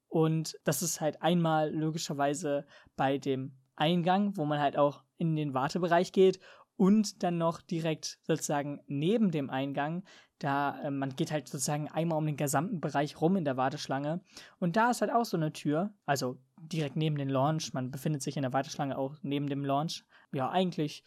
Und 0.08 0.58
das 0.64 0.82
ist 0.82 1.00
halt 1.00 1.22
einmal 1.22 1.74
logischerweise 1.74 2.66
bei 2.96 3.18
dem 3.18 3.56
Eingang, 3.76 4.36
wo 4.36 4.44
man 4.44 4.60
halt 4.60 4.76
auch 4.76 5.04
in 5.16 5.36
den 5.36 5.54
Wartebereich 5.54 6.12
geht 6.12 6.38
und 6.76 7.22
dann 7.22 7.38
noch 7.38 7.60
direkt 7.60 8.18
sozusagen 8.22 8.80
neben 8.86 9.30
dem 9.30 9.50
Eingang, 9.50 10.04
da 10.38 10.80
äh, 10.82 10.90
man 10.90 11.14
geht 11.16 11.30
halt 11.30 11.48
sozusagen 11.48 11.88
einmal 11.88 12.18
um 12.18 12.26
den 12.26 12.36
gesamten 12.36 12.80
Bereich 12.80 13.20
rum 13.20 13.36
in 13.36 13.44
der 13.44 13.56
Warteschlange 13.56 14.20
und 14.58 14.76
da 14.76 14.90
ist 14.90 15.00
halt 15.00 15.12
auch 15.12 15.24
so 15.24 15.36
eine 15.36 15.52
Tür, 15.52 15.94
also 16.06 16.38
direkt 16.58 16.96
neben 16.96 17.16
dem 17.16 17.28
Launch, 17.28 17.72
man 17.72 17.90
befindet 17.90 18.22
sich 18.22 18.36
in 18.36 18.42
der 18.42 18.52
Warteschlange 18.52 18.98
auch 18.98 19.16
neben 19.22 19.48
dem 19.48 19.64
Launch. 19.64 20.04
Ja, 20.32 20.50
eigentlich 20.50 21.04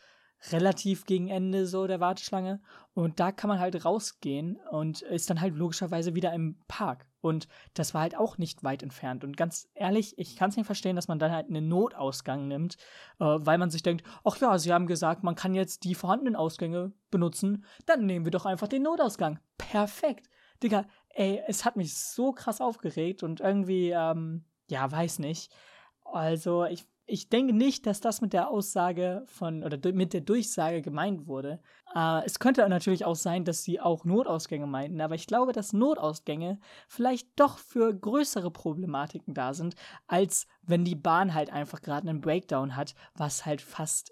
relativ 0.51 1.05
gegen 1.05 1.27
Ende 1.27 1.65
so 1.65 1.87
der 1.87 1.99
Warteschlange. 1.99 2.61
Und 2.93 3.19
da 3.19 3.31
kann 3.31 3.49
man 3.49 3.59
halt 3.59 3.83
rausgehen 3.83 4.57
und 4.71 5.01
ist 5.01 5.29
dann 5.29 5.41
halt 5.41 5.55
logischerweise 5.55 6.15
wieder 6.15 6.33
im 6.33 6.57
Park. 6.67 7.07
Und 7.21 7.47
das 7.73 7.93
war 7.93 8.01
halt 8.01 8.15
auch 8.15 8.37
nicht 8.37 8.63
weit 8.63 8.83
entfernt. 8.83 9.23
Und 9.23 9.35
ganz 9.35 9.67
ehrlich, 9.73 10.17
ich 10.17 10.35
kann 10.35 10.51
es 10.51 10.57
nicht 10.57 10.67
verstehen, 10.67 10.95
dass 10.95 11.07
man 11.07 11.19
dann 11.19 11.31
halt 11.31 11.47
einen 11.47 11.67
Notausgang 11.67 12.47
nimmt, 12.47 12.75
äh, 13.19 13.25
weil 13.25 13.57
man 13.57 13.71
sich 13.71 13.83
denkt, 13.83 14.05
ach 14.23 14.37
ja, 14.37 14.57
sie 14.59 14.71
haben 14.71 14.87
gesagt, 14.87 15.23
man 15.23 15.35
kann 15.35 15.55
jetzt 15.55 15.83
die 15.83 15.95
vorhandenen 15.95 16.35
Ausgänge 16.35 16.93
benutzen, 17.09 17.65
dann 17.85 18.05
nehmen 18.05 18.25
wir 18.25 18.31
doch 18.31 18.45
einfach 18.45 18.67
den 18.67 18.83
Notausgang. 18.83 19.39
Perfekt. 19.57 20.29
Digga, 20.61 20.85
ey, 21.09 21.41
es 21.47 21.65
hat 21.65 21.75
mich 21.75 21.97
so 21.97 22.31
krass 22.31 22.61
aufgeregt 22.61 23.23
und 23.23 23.41
irgendwie, 23.41 23.89
ähm, 23.89 24.45
ja, 24.69 24.89
weiß 24.89 25.19
nicht. 25.19 25.51
Also, 26.03 26.65
ich 26.65 26.85
ich 27.07 27.29
denke 27.29 27.53
nicht, 27.53 27.85
dass 27.85 28.01
das 28.01 28.21
mit 28.21 28.33
der 28.33 28.49
Aussage 28.49 29.23
von 29.27 29.63
oder 29.63 29.77
mit 29.93 30.13
der 30.13 30.21
Durchsage 30.21 30.81
gemeint 30.81 31.27
wurde. 31.27 31.59
Äh, 31.93 32.25
es 32.25 32.39
könnte 32.39 32.67
natürlich 32.67 33.05
auch 33.05 33.15
sein, 33.15 33.45
dass 33.45 33.63
sie 33.63 33.79
auch 33.79 34.05
Notausgänge 34.05 34.65
meinten, 34.65 35.01
aber 35.01 35.15
ich 35.15 35.27
glaube, 35.27 35.53
dass 35.53 35.73
Notausgänge 35.73 36.59
vielleicht 36.87 37.39
doch 37.39 37.59
für 37.59 37.93
größere 37.93 38.49
Problematiken 38.51 39.33
da 39.33 39.53
sind, 39.53 39.75
als 40.07 40.47
wenn 40.63 40.83
die 40.83 40.95
Bahn 40.95 41.33
halt 41.33 41.51
einfach 41.51 41.81
gerade 41.81 42.09
einen 42.09 42.21
Breakdown 42.21 42.75
hat, 42.75 42.95
was 43.13 43.45
halt 43.45 43.61
fast 43.61 44.11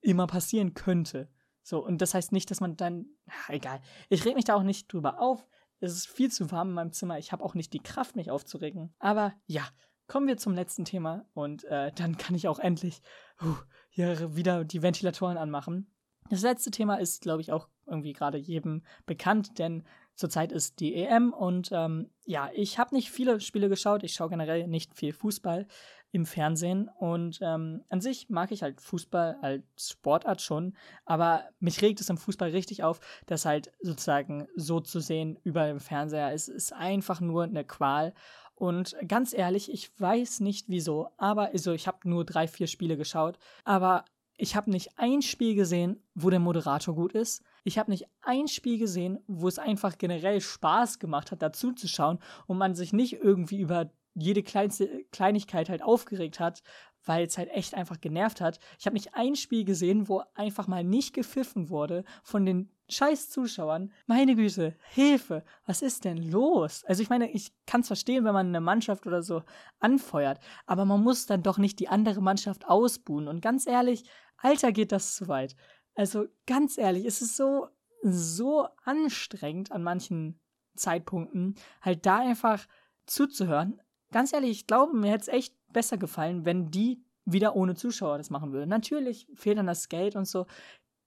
immer 0.00 0.26
passieren 0.26 0.74
könnte. 0.74 1.30
So, 1.62 1.82
und 1.82 2.02
das 2.02 2.12
heißt 2.12 2.32
nicht, 2.32 2.50
dass 2.50 2.60
man 2.60 2.76
dann. 2.76 3.06
Ach, 3.26 3.48
egal. 3.48 3.80
Ich 4.10 4.24
reg 4.26 4.34
mich 4.34 4.44
da 4.44 4.54
auch 4.54 4.62
nicht 4.62 4.92
drüber 4.92 5.18
auf. 5.18 5.46
Es 5.80 5.92
ist 5.92 6.08
viel 6.08 6.30
zu 6.30 6.50
warm 6.50 6.68
in 6.68 6.74
meinem 6.74 6.92
Zimmer. 6.92 7.18
Ich 7.18 7.32
habe 7.32 7.42
auch 7.42 7.54
nicht 7.54 7.72
die 7.72 7.82
Kraft, 7.82 8.16
mich 8.16 8.30
aufzuregen. 8.30 8.94
Aber 8.98 9.32
ja, 9.46 9.66
kommen 10.06 10.26
wir 10.26 10.36
zum 10.36 10.54
letzten 10.54 10.84
Thema 10.84 11.26
und 11.34 11.64
äh, 11.64 11.92
dann 11.92 12.16
kann 12.16 12.34
ich 12.34 12.48
auch 12.48 12.58
endlich 12.58 13.00
uh, 13.42 13.56
hier 13.88 14.36
wieder 14.36 14.64
die 14.64 14.82
Ventilatoren 14.82 15.36
anmachen. 15.36 15.90
Das 16.30 16.42
letzte 16.42 16.70
Thema 16.70 16.96
ist, 16.96 17.22
glaube 17.22 17.42
ich, 17.42 17.52
auch 17.52 17.68
irgendwie 17.86 18.12
gerade 18.12 18.38
jedem 18.38 18.82
bekannt, 19.06 19.58
denn 19.58 19.84
zurzeit 20.14 20.52
ist 20.52 20.80
die 20.80 20.94
EM 20.94 21.32
und 21.32 21.70
ähm, 21.72 22.10
ja, 22.24 22.50
ich 22.54 22.78
habe 22.78 22.94
nicht 22.94 23.10
viele 23.10 23.40
Spiele 23.40 23.68
geschaut. 23.68 24.04
Ich 24.04 24.14
schaue 24.14 24.30
generell 24.30 24.66
nicht 24.66 24.94
viel 24.94 25.12
Fußball 25.12 25.66
im 26.12 26.26
Fernsehen 26.26 26.88
und 26.98 27.40
ähm, 27.42 27.82
an 27.88 28.00
sich 28.00 28.30
mag 28.30 28.52
ich 28.52 28.62
halt 28.62 28.80
Fußball 28.80 29.36
als 29.42 29.90
Sportart 29.90 30.40
schon, 30.40 30.76
aber 31.04 31.42
mich 31.58 31.82
regt 31.82 32.00
es 32.00 32.08
im 32.08 32.18
Fußball 32.18 32.50
richtig 32.50 32.84
auf, 32.84 33.00
dass 33.26 33.44
halt 33.44 33.72
sozusagen 33.80 34.46
so 34.54 34.78
zu 34.78 35.00
sehen 35.00 35.36
über 35.42 35.66
dem 35.66 35.80
Fernseher 35.80 36.32
ist, 36.32 36.48
ist 36.48 36.72
einfach 36.72 37.20
nur 37.20 37.42
eine 37.42 37.64
Qual 37.64 38.14
und 38.54 38.96
ganz 39.06 39.32
ehrlich, 39.32 39.72
ich 39.72 39.90
weiß 39.98 40.40
nicht 40.40 40.68
wieso, 40.68 41.08
aber 41.16 41.48
also 41.48 41.72
ich 41.72 41.86
habe 41.86 42.08
nur 42.08 42.24
drei, 42.24 42.46
vier 42.46 42.66
Spiele 42.66 42.96
geschaut, 42.96 43.38
aber 43.64 44.04
ich 44.36 44.56
habe 44.56 44.70
nicht 44.70 44.98
ein 44.98 45.22
Spiel 45.22 45.54
gesehen, 45.54 46.02
wo 46.14 46.28
der 46.30 46.40
Moderator 46.40 46.94
gut 46.94 47.12
ist. 47.12 47.44
Ich 47.62 47.78
habe 47.78 47.90
nicht 47.90 48.06
ein 48.22 48.48
Spiel 48.48 48.78
gesehen, 48.78 49.20
wo 49.28 49.46
es 49.46 49.58
einfach 49.58 49.96
generell 49.96 50.40
Spaß 50.40 50.98
gemacht 50.98 51.30
hat, 51.30 51.40
dazu 51.40 51.72
zu 51.72 51.86
schauen 51.86 52.18
und 52.46 52.58
man 52.58 52.74
sich 52.74 52.92
nicht 52.92 53.14
irgendwie 53.14 53.60
über 53.60 53.90
jede 54.14 54.42
kleinste 54.42 55.04
Kleinigkeit 55.12 55.68
halt 55.68 55.82
aufgeregt 55.82 56.40
hat, 56.40 56.62
weil 57.04 57.26
es 57.26 57.38
halt 57.38 57.50
echt 57.50 57.74
einfach 57.74 58.00
genervt 58.00 58.40
hat. 58.40 58.58
Ich 58.78 58.86
habe 58.86 58.94
nicht 58.94 59.14
ein 59.14 59.36
Spiel 59.36 59.64
gesehen, 59.64 60.08
wo 60.08 60.22
einfach 60.34 60.66
mal 60.66 60.84
nicht 60.84 61.14
gepfiffen 61.14 61.68
wurde 61.68 62.04
von 62.22 62.44
den 62.46 62.70
scheiß 62.88 63.30
Zuschauern. 63.30 63.92
Meine 64.06 64.36
Güte, 64.36 64.76
Hilfe, 64.90 65.44
was 65.66 65.82
ist 65.82 66.04
denn 66.04 66.18
los? 66.30 66.84
Also 66.84 67.02
ich 67.02 67.10
meine, 67.10 67.30
ich 67.30 67.52
kann 67.66 67.80
es 67.80 67.86
verstehen, 67.86 68.24
wenn 68.24 68.34
man 68.34 68.48
eine 68.48 68.60
Mannschaft 68.60 69.06
oder 69.06 69.22
so 69.22 69.42
anfeuert, 69.80 70.40
aber 70.66 70.84
man 70.84 71.02
muss 71.02 71.26
dann 71.26 71.42
doch 71.42 71.58
nicht 71.58 71.78
die 71.80 71.88
andere 71.88 72.20
Mannschaft 72.20 72.66
ausbuhen. 72.66 73.28
Und 73.28 73.40
ganz 73.40 73.66
ehrlich, 73.66 74.04
Alter, 74.36 74.72
geht 74.72 74.92
das 74.92 75.14
zu 75.14 75.28
weit. 75.28 75.56
Also 75.94 76.26
ganz 76.46 76.76
ehrlich, 76.76 77.04
es 77.04 77.22
ist 77.22 77.36
so, 77.36 77.68
so 78.02 78.66
anstrengend 78.84 79.72
an 79.72 79.82
manchen 79.82 80.40
Zeitpunkten, 80.76 81.54
halt 81.80 82.04
da 82.04 82.18
einfach 82.18 82.66
zuzuhören. 83.06 83.80
Ganz 84.10 84.32
ehrlich, 84.32 84.50
ich 84.50 84.66
glaube, 84.66 84.96
mir 84.96 85.10
hätte 85.10 85.22
es 85.22 85.28
echt 85.28 85.54
besser 85.74 85.98
gefallen, 85.98 86.46
wenn 86.46 86.70
die 86.70 87.04
wieder 87.26 87.54
ohne 87.56 87.74
Zuschauer 87.74 88.18
das 88.18 88.30
machen 88.30 88.52
würden. 88.52 88.70
Natürlich 88.70 89.26
fehlt 89.34 89.58
dann 89.58 89.66
das 89.66 89.88
Geld 89.88 90.16
und 90.16 90.26
so. 90.26 90.46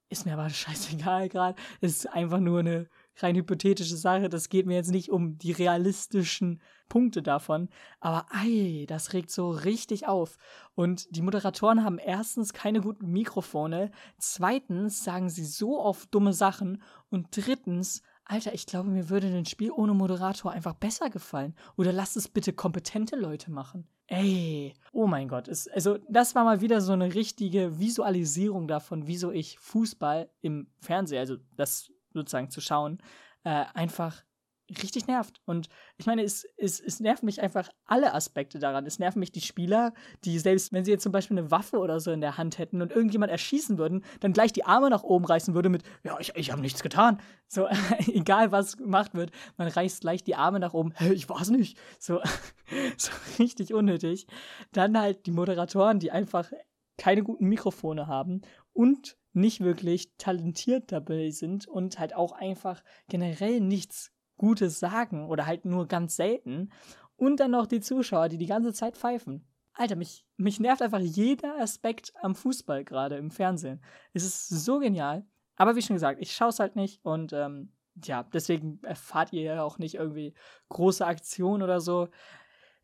Ist 0.10 0.26
mir 0.26 0.34
aber 0.34 0.50
scheißegal 0.52 1.30
gerade. 1.30 1.60
Ist 1.82 2.08
einfach 2.14 2.40
nur 2.40 2.60
eine 2.60 2.90
rein 3.18 3.36
hypothetische 3.36 3.98
Sache. 3.98 4.30
Das 4.30 4.50
geht 4.50 4.66
mir 4.66 4.76
jetzt 4.76 4.92
nicht 4.92 5.10
um 5.10 5.38
die 5.38 5.52
realistischen 5.52 6.62
Punkte 6.88 7.22
davon. 7.22 7.70
Aber 8.00 8.26
ei, 8.30 8.86
das 8.88 9.14
regt 9.14 9.32
so 9.32 9.50
richtig 9.50 10.08
auf. 10.08 10.38
Und 10.76 11.16
die 11.16 11.22
Moderatoren 11.22 11.84
haben 11.84 11.98
erstens 11.98 12.54
keine 12.54 12.82
guten 12.82 13.12
Mikrofone. 13.12 13.92
Zweitens 14.18 15.04
sagen 15.04 15.30
sie 15.30 15.46
so 15.46 15.80
oft 15.80 16.14
dumme 16.14 16.34
Sachen. 16.34 16.82
Und 17.10 17.28
drittens 17.32 18.02
Alter, 18.30 18.54
ich 18.54 18.66
glaube, 18.66 18.90
mir 18.90 19.10
würde 19.10 19.28
ein 19.28 19.46
Spiel 19.46 19.72
ohne 19.72 19.94
Moderator 19.94 20.52
einfach 20.52 20.74
besser 20.74 21.10
gefallen. 21.10 21.56
Oder 21.78 21.94
lasst 21.94 22.18
es 22.18 22.28
bitte 22.28 22.52
kompetente 22.52 23.16
Leute 23.16 23.52
machen. 23.52 23.88
Ey, 24.08 24.74
oh 24.94 25.06
mein 25.06 25.28
Gott. 25.28 25.50
Es, 25.50 25.68
also, 25.68 25.98
das 26.10 26.34
war 26.34 26.46
mal 26.46 26.62
wieder 26.62 26.80
so 26.80 26.94
eine 26.94 27.14
richtige 27.14 27.78
Visualisierung 27.78 28.68
davon, 28.68 29.06
wieso 29.06 29.32
ich 29.32 29.60
Fußball 29.60 30.30
im 30.42 30.68
Fernsehen, 30.80 31.20
also 31.20 31.36
das 31.56 31.92
sozusagen 32.14 32.50
zu 32.50 32.62
schauen, 32.62 33.00
äh, 33.44 33.66
einfach 33.74 34.24
richtig 34.70 35.08
nervt. 35.08 35.42
Und 35.46 35.70
ich 35.98 36.06
meine, 36.06 36.24
es, 36.24 36.46
es, 36.58 36.80
es 36.80 37.00
nerven 37.00 37.26
mich 37.26 37.42
einfach 37.42 37.70
alle 37.86 38.14
Aspekte 38.14 38.60
daran. 38.60 38.86
Es 38.86 39.00
nerven 39.00 39.20
mich 39.20 39.32
die 39.32 39.42
Spieler, 39.42 39.94
die 40.24 40.40
selbst, 40.40 40.74
wenn 40.74 40.84
sie 40.84 40.92
jetzt 40.92 41.04
zum 41.04 41.12
Beispiel 41.12 41.38
eine 41.38 41.52
Waffe 41.52 41.78
oder 41.78 42.00
so 42.00 42.12
in 42.12 42.22
der 42.22 42.38
Hand 42.38 42.58
hätten 42.58 42.82
und 42.82 42.92
irgendjemand 42.92 43.32
erschießen 43.32 43.78
würden, 43.78 44.04
dann 44.20 44.34
gleich 44.34 44.52
die 44.52 44.66
Arme 44.66 44.90
nach 44.90 45.04
oben 45.04 45.26
reißen 45.26 45.54
würde 45.54 45.70
mit, 45.70 45.84
ja, 46.04 46.18
ich, 46.20 46.36
ich 46.36 46.52
habe 46.52 46.62
nichts 46.62 46.84
getan. 46.84 47.20
So, 47.48 47.68
egal 48.08 48.52
was 48.52 48.78
gemacht 48.78 49.16
wird, 49.16 49.32
man 49.58 49.68
reißt 49.68 50.02
gleich 50.02 50.24
die 50.24 50.36
Arme 50.36 50.60
nach 50.60 50.74
oben, 50.74 50.92
hey, 50.96 51.14
ich 51.14 51.30
war's 51.30 51.50
nicht. 51.50 51.78
So, 52.00 52.22
so 52.98 53.12
richtig 53.40 53.74
unnötig. 53.74 54.28
Dann 54.74 55.00
halt 55.00 55.26
die 55.26 55.32
Moderatoren, 55.32 56.00
die 56.00 56.12
einfach 56.12 56.52
keine 56.98 57.24
guten 57.24 57.46
Mikrofone 57.46 58.08
haben 58.08 58.42
und 58.74 59.18
nicht 59.34 59.62
wirklich 59.62 60.12
talentiert 60.18 60.92
dabei 60.92 61.30
sind 61.30 61.68
und 61.68 62.00
halt 62.00 62.16
auch 62.16 62.32
einfach 62.32 62.84
generell 63.08 63.62
nichts 63.62 64.12
Gutes 64.38 64.80
sagen 64.80 65.28
oder 65.28 65.46
halt 65.46 65.66
nur 65.66 65.88
ganz 65.88 66.16
selten. 66.16 66.72
Und 67.16 67.40
dann 67.40 67.52
noch 67.52 67.66
die 67.66 67.82
Zuschauer, 67.82 68.30
die 68.30 68.38
die 68.38 68.46
ganze 68.46 68.74
Zeit 68.74 68.96
pfeifen. 68.96 69.48
Alter, 69.74 69.96
mich, 69.96 70.26
mich 70.38 70.60
nervt 70.60 70.82
einfach 70.82 71.00
jeder 71.00 71.60
Aspekt 71.60 72.14
am 72.22 72.36
Fußball 72.36 72.84
gerade 72.84 73.16
im 73.18 73.32
Fernsehen. 73.32 73.82
Es 74.14 74.24
ist 74.24 74.50
so 74.50 74.80
genial. 74.80 75.26
Aber 75.56 75.76
wie 75.76 75.82
schon 75.82 75.96
gesagt, 75.96 76.22
ich 76.22 76.34
schaue 76.34 76.50
es 76.50 76.60
halt 76.60 76.76
nicht 76.76 77.04
und 77.04 77.34
ähm, 77.34 77.72
ja, 78.04 78.24
deswegen 78.24 78.80
erfahrt 78.84 79.34
ihr 79.34 79.42
ja 79.42 79.64
auch 79.64 79.80
nicht 79.80 79.96
irgendwie 79.96 80.34
große 80.70 81.06
Aktionen 81.06 81.64
oder 81.64 81.80
so. 81.80 82.10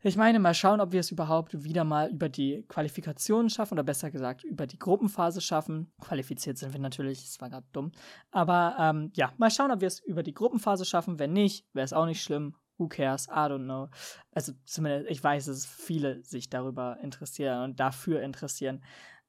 Ich 0.06 0.18
meine, 0.18 0.38
mal 0.38 0.52
schauen, 0.52 0.82
ob 0.82 0.92
wir 0.92 1.00
es 1.00 1.10
überhaupt 1.10 1.64
wieder 1.64 1.82
mal 1.82 2.10
über 2.10 2.28
die 2.28 2.62
Qualifikation 2.68 3.48
schaffen 3.48 3.72
oder 3.72 3.84
besser 3.84 4.10
gesagt 4.10 4.44
über 4.44 4.66
die 4.66 4.78
Gruppenphase 4.78 5.40
schaffen. 5.40 5.90
Qualifiziert 5.98 6.58
sind 6.58 6.74
wir 6.74 6.80
natürlich, 6.80 7.24
das 7.24 7.40
war 7.40 7.48
gerade 7.48 7.66
dumm. 7.72 7.90
Aber 8.30 8.76
ähm, 8.78 9.12
ja, 9.14 9.32
mal 9.38 9.50
schauen, 9.50 9.70
ob 9.70 9.80
wir 9.80 9.88
es 9.88 10.00
über 10.00 10.22
die 10.22 10.34
Gruppenphase 10.34 10.84
schaffen. 10.84 11.18
Wenn 11.18 11.32
nicht, 11.32 11.64
wäre 11.72 11.86
es 11.86 11.94
auch 11.94 12.04
nicht 12.04 12.22
schlimm. 12.22 12.54
Who 12.76 12.88
cares? 12.88 13.28
I 13.28 13.48
don't 13.48 13.64
know. 13.64 13.88
Also 14.30 14.52
zumindest, 14.66 15.10
ich 15.10 15.24
weiß, 15.24 15.46
dass 15.46 15.64
viele 15.64 16.22
sich 16.22 16.50
darüber 16.50 16.98
interessieren 17.02 17.64
und 17.64 17.80
dafür 17.80 18.20
interessieren. 18.20 18.84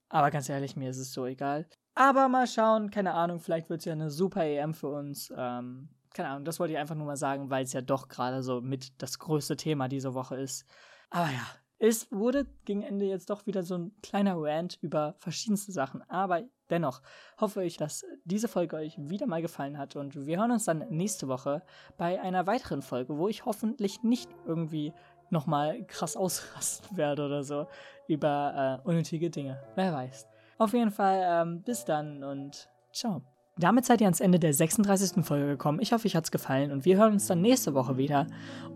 Aber 0.10 0.30
ganz 0.30 0.50
ehrlich, 0.50 0.76
mir 0.76 0.90
ist 0.90 0.98
es 0.98 1.14
so 1.14 1.26
egal. 1.26 1.70
Aber 1.94 2.28
mal 2.28 2.48
schauen, 2.48 2.92
keine 2.92 3.14
Ahnung, 3.14 3.40
vielleicht 3.40 3.70
wird 3.70 3.80
es 3.80 3.86
ja 3.86 3.94
eine 3.94 4.12
super 4.12 4.44
EM 4.44 4.74
für 4.74 4.90
uns. 4.90 5.34
Ähm, 5.38 5.88
keine 6.16 6.30
Ahnung, 6.30 6.46
das 6.46 6.60
wollte 6.60 6.74
ich 6.74 6.80
einfach 6.80 6.96
nur 6.96 7.06
mal 7.06 7.18
sagen, 7.18 7.50
weil 7.50 7.64
es 7.66 7.74
ja 7.74 7.82
doch 7.82 8.08
gerade 8.08 8.42
so 8.42 8.62
mit 8.62 9.02
das 9.02 9.20
größte 9.20 9.58
Thema 9.58 9.88
diese 9.88 10.14
Woche 10.14 10.38
ist. 10.38 10.66
Aber 11.10 11.28
ja, 11.28 11.46
es 11.78 12.12
wurde 12.12 12.48
gegen 12.64 12.82
Ende 12.82 13.06
jetzt 13.06 13.30
doch 13.30 13.46
wieder 13.46 13.62
so 13.62 13.78
ein 13.78 13.92
kleiner 14.02 14.36
Rant 14.38 14.80
über 14.82 15.16
verschiedenste 15.20 15.72
Sachen. 15.72 16.02
Aber 16.10 16.42
dennoch 16.70 17.02
hoffe 17.40 17.64
ich, 17.64 17.78
dass 17.78 18.06
diese 18.24 18.48
Folge 18.48 18.78
euch 18.78 18.96
wieder 18.98 19.28
mal 19.28 19.42
gefallen 19.42 19.78
hat. 19.78 19.96
Und 19.96 20.26
wir 20.26 20.40
hören 20.40 20.52
uns 20.52 20.66
dann 20.66 20.86
nächste 20.90 21.28
Woche 21.28 21.62
bei 21.98 22.20
einer 22.22 22.48
weiteren 22.48 22.82
Folge, 22.82 23.18
wo 23.18 23.28
ich 23.28 23.46
hoffentlich 23.46 24.04
nicht 24.04 24.30
irgendwie 24.46 24.94
nochmal 25.30 25.86
krass 25.86 26.16
ausrasten 26.16 26.96
werde 26.98 27.26
oder 27.26 27.44
so 27.44 27.68
über 28.08 28.82
äh, 28.86 28.88
unnötige 28.88 29.30
Dinge. 29.30 29.62
Wer 29.76 29.94
weiß. 29.94 30.28
Auf 30.58 30.72
jeden 30.72 30.92
Fall, 30.92 31.22
ähm, 31.24 31.62
bis 31.62 31.84
dann 31.84 32.24
und 32.24 32.70
ciao. 32.94 33.22
Damit 33.58 33.86
seid 33.86 34.02
ihr 34.02 34.08
ans 34.08 34.20
Ende 34.20 34.38
der 34.38 34.54
36. 34.54 35.24
Folge 35.24 35.48
gekommen. 35.48 35.80
Ich 35.82 35.94
hoffe, 35.94 36.08
euch 36.08 36.16
hat's 36.16 36.32
gefallen 36.32 36.72
und 36.72 36.84
wir 36.84 36.98
hören 36.98 37.14
uns 37.14 37.28
dann 37.28 37.42
nächste 37.42 37.74
Woche 37.74 37.98
wieder. 37.98 38.28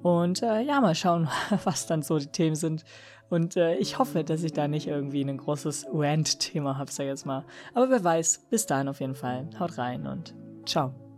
Und 0.04 0.42
äh, 0.42 0.62
ja, 0.62 0.80
mal 0.80 0.96
schauen, 0.96 1.28
was 1.66 1.86
dann 1.86 2.02
so 2.02 2.18
die 2.18 2.28
Themen 2.28 2.56
sind. 2.56 2.86
Und 3.30 3.58
äh, 3.58 3.76
ich 3.76 4.00
hoffe, 4.00 4.24
dass 4.24 4.42
ich 4.44 4.54
da 4.54 4.68
nicht 4.68 4.88
irgendwie 4.88 5.22
ein 5.22 5.38
großes 5.38 5.88
Rant-Thema 5.92 6.78
habe, 6.78 6.92
sag 6.92 7.04
ich 7.04 7.10
jetzt 7.10 7.26
mal. 7.26 7.46
Aber 7.74 7.90
wer 7.90 8.04
weiß, 8.04 8.46
bis 8.50 8.66
dahin 8.66 8.88
auf 8.88 9.02
jeden 9.02 9.16
Fall. 9.16 9.50
Haut 9.60 9.78
rein 9.78 10.08
und 10.08 10.34
ciao. 10.66 11.09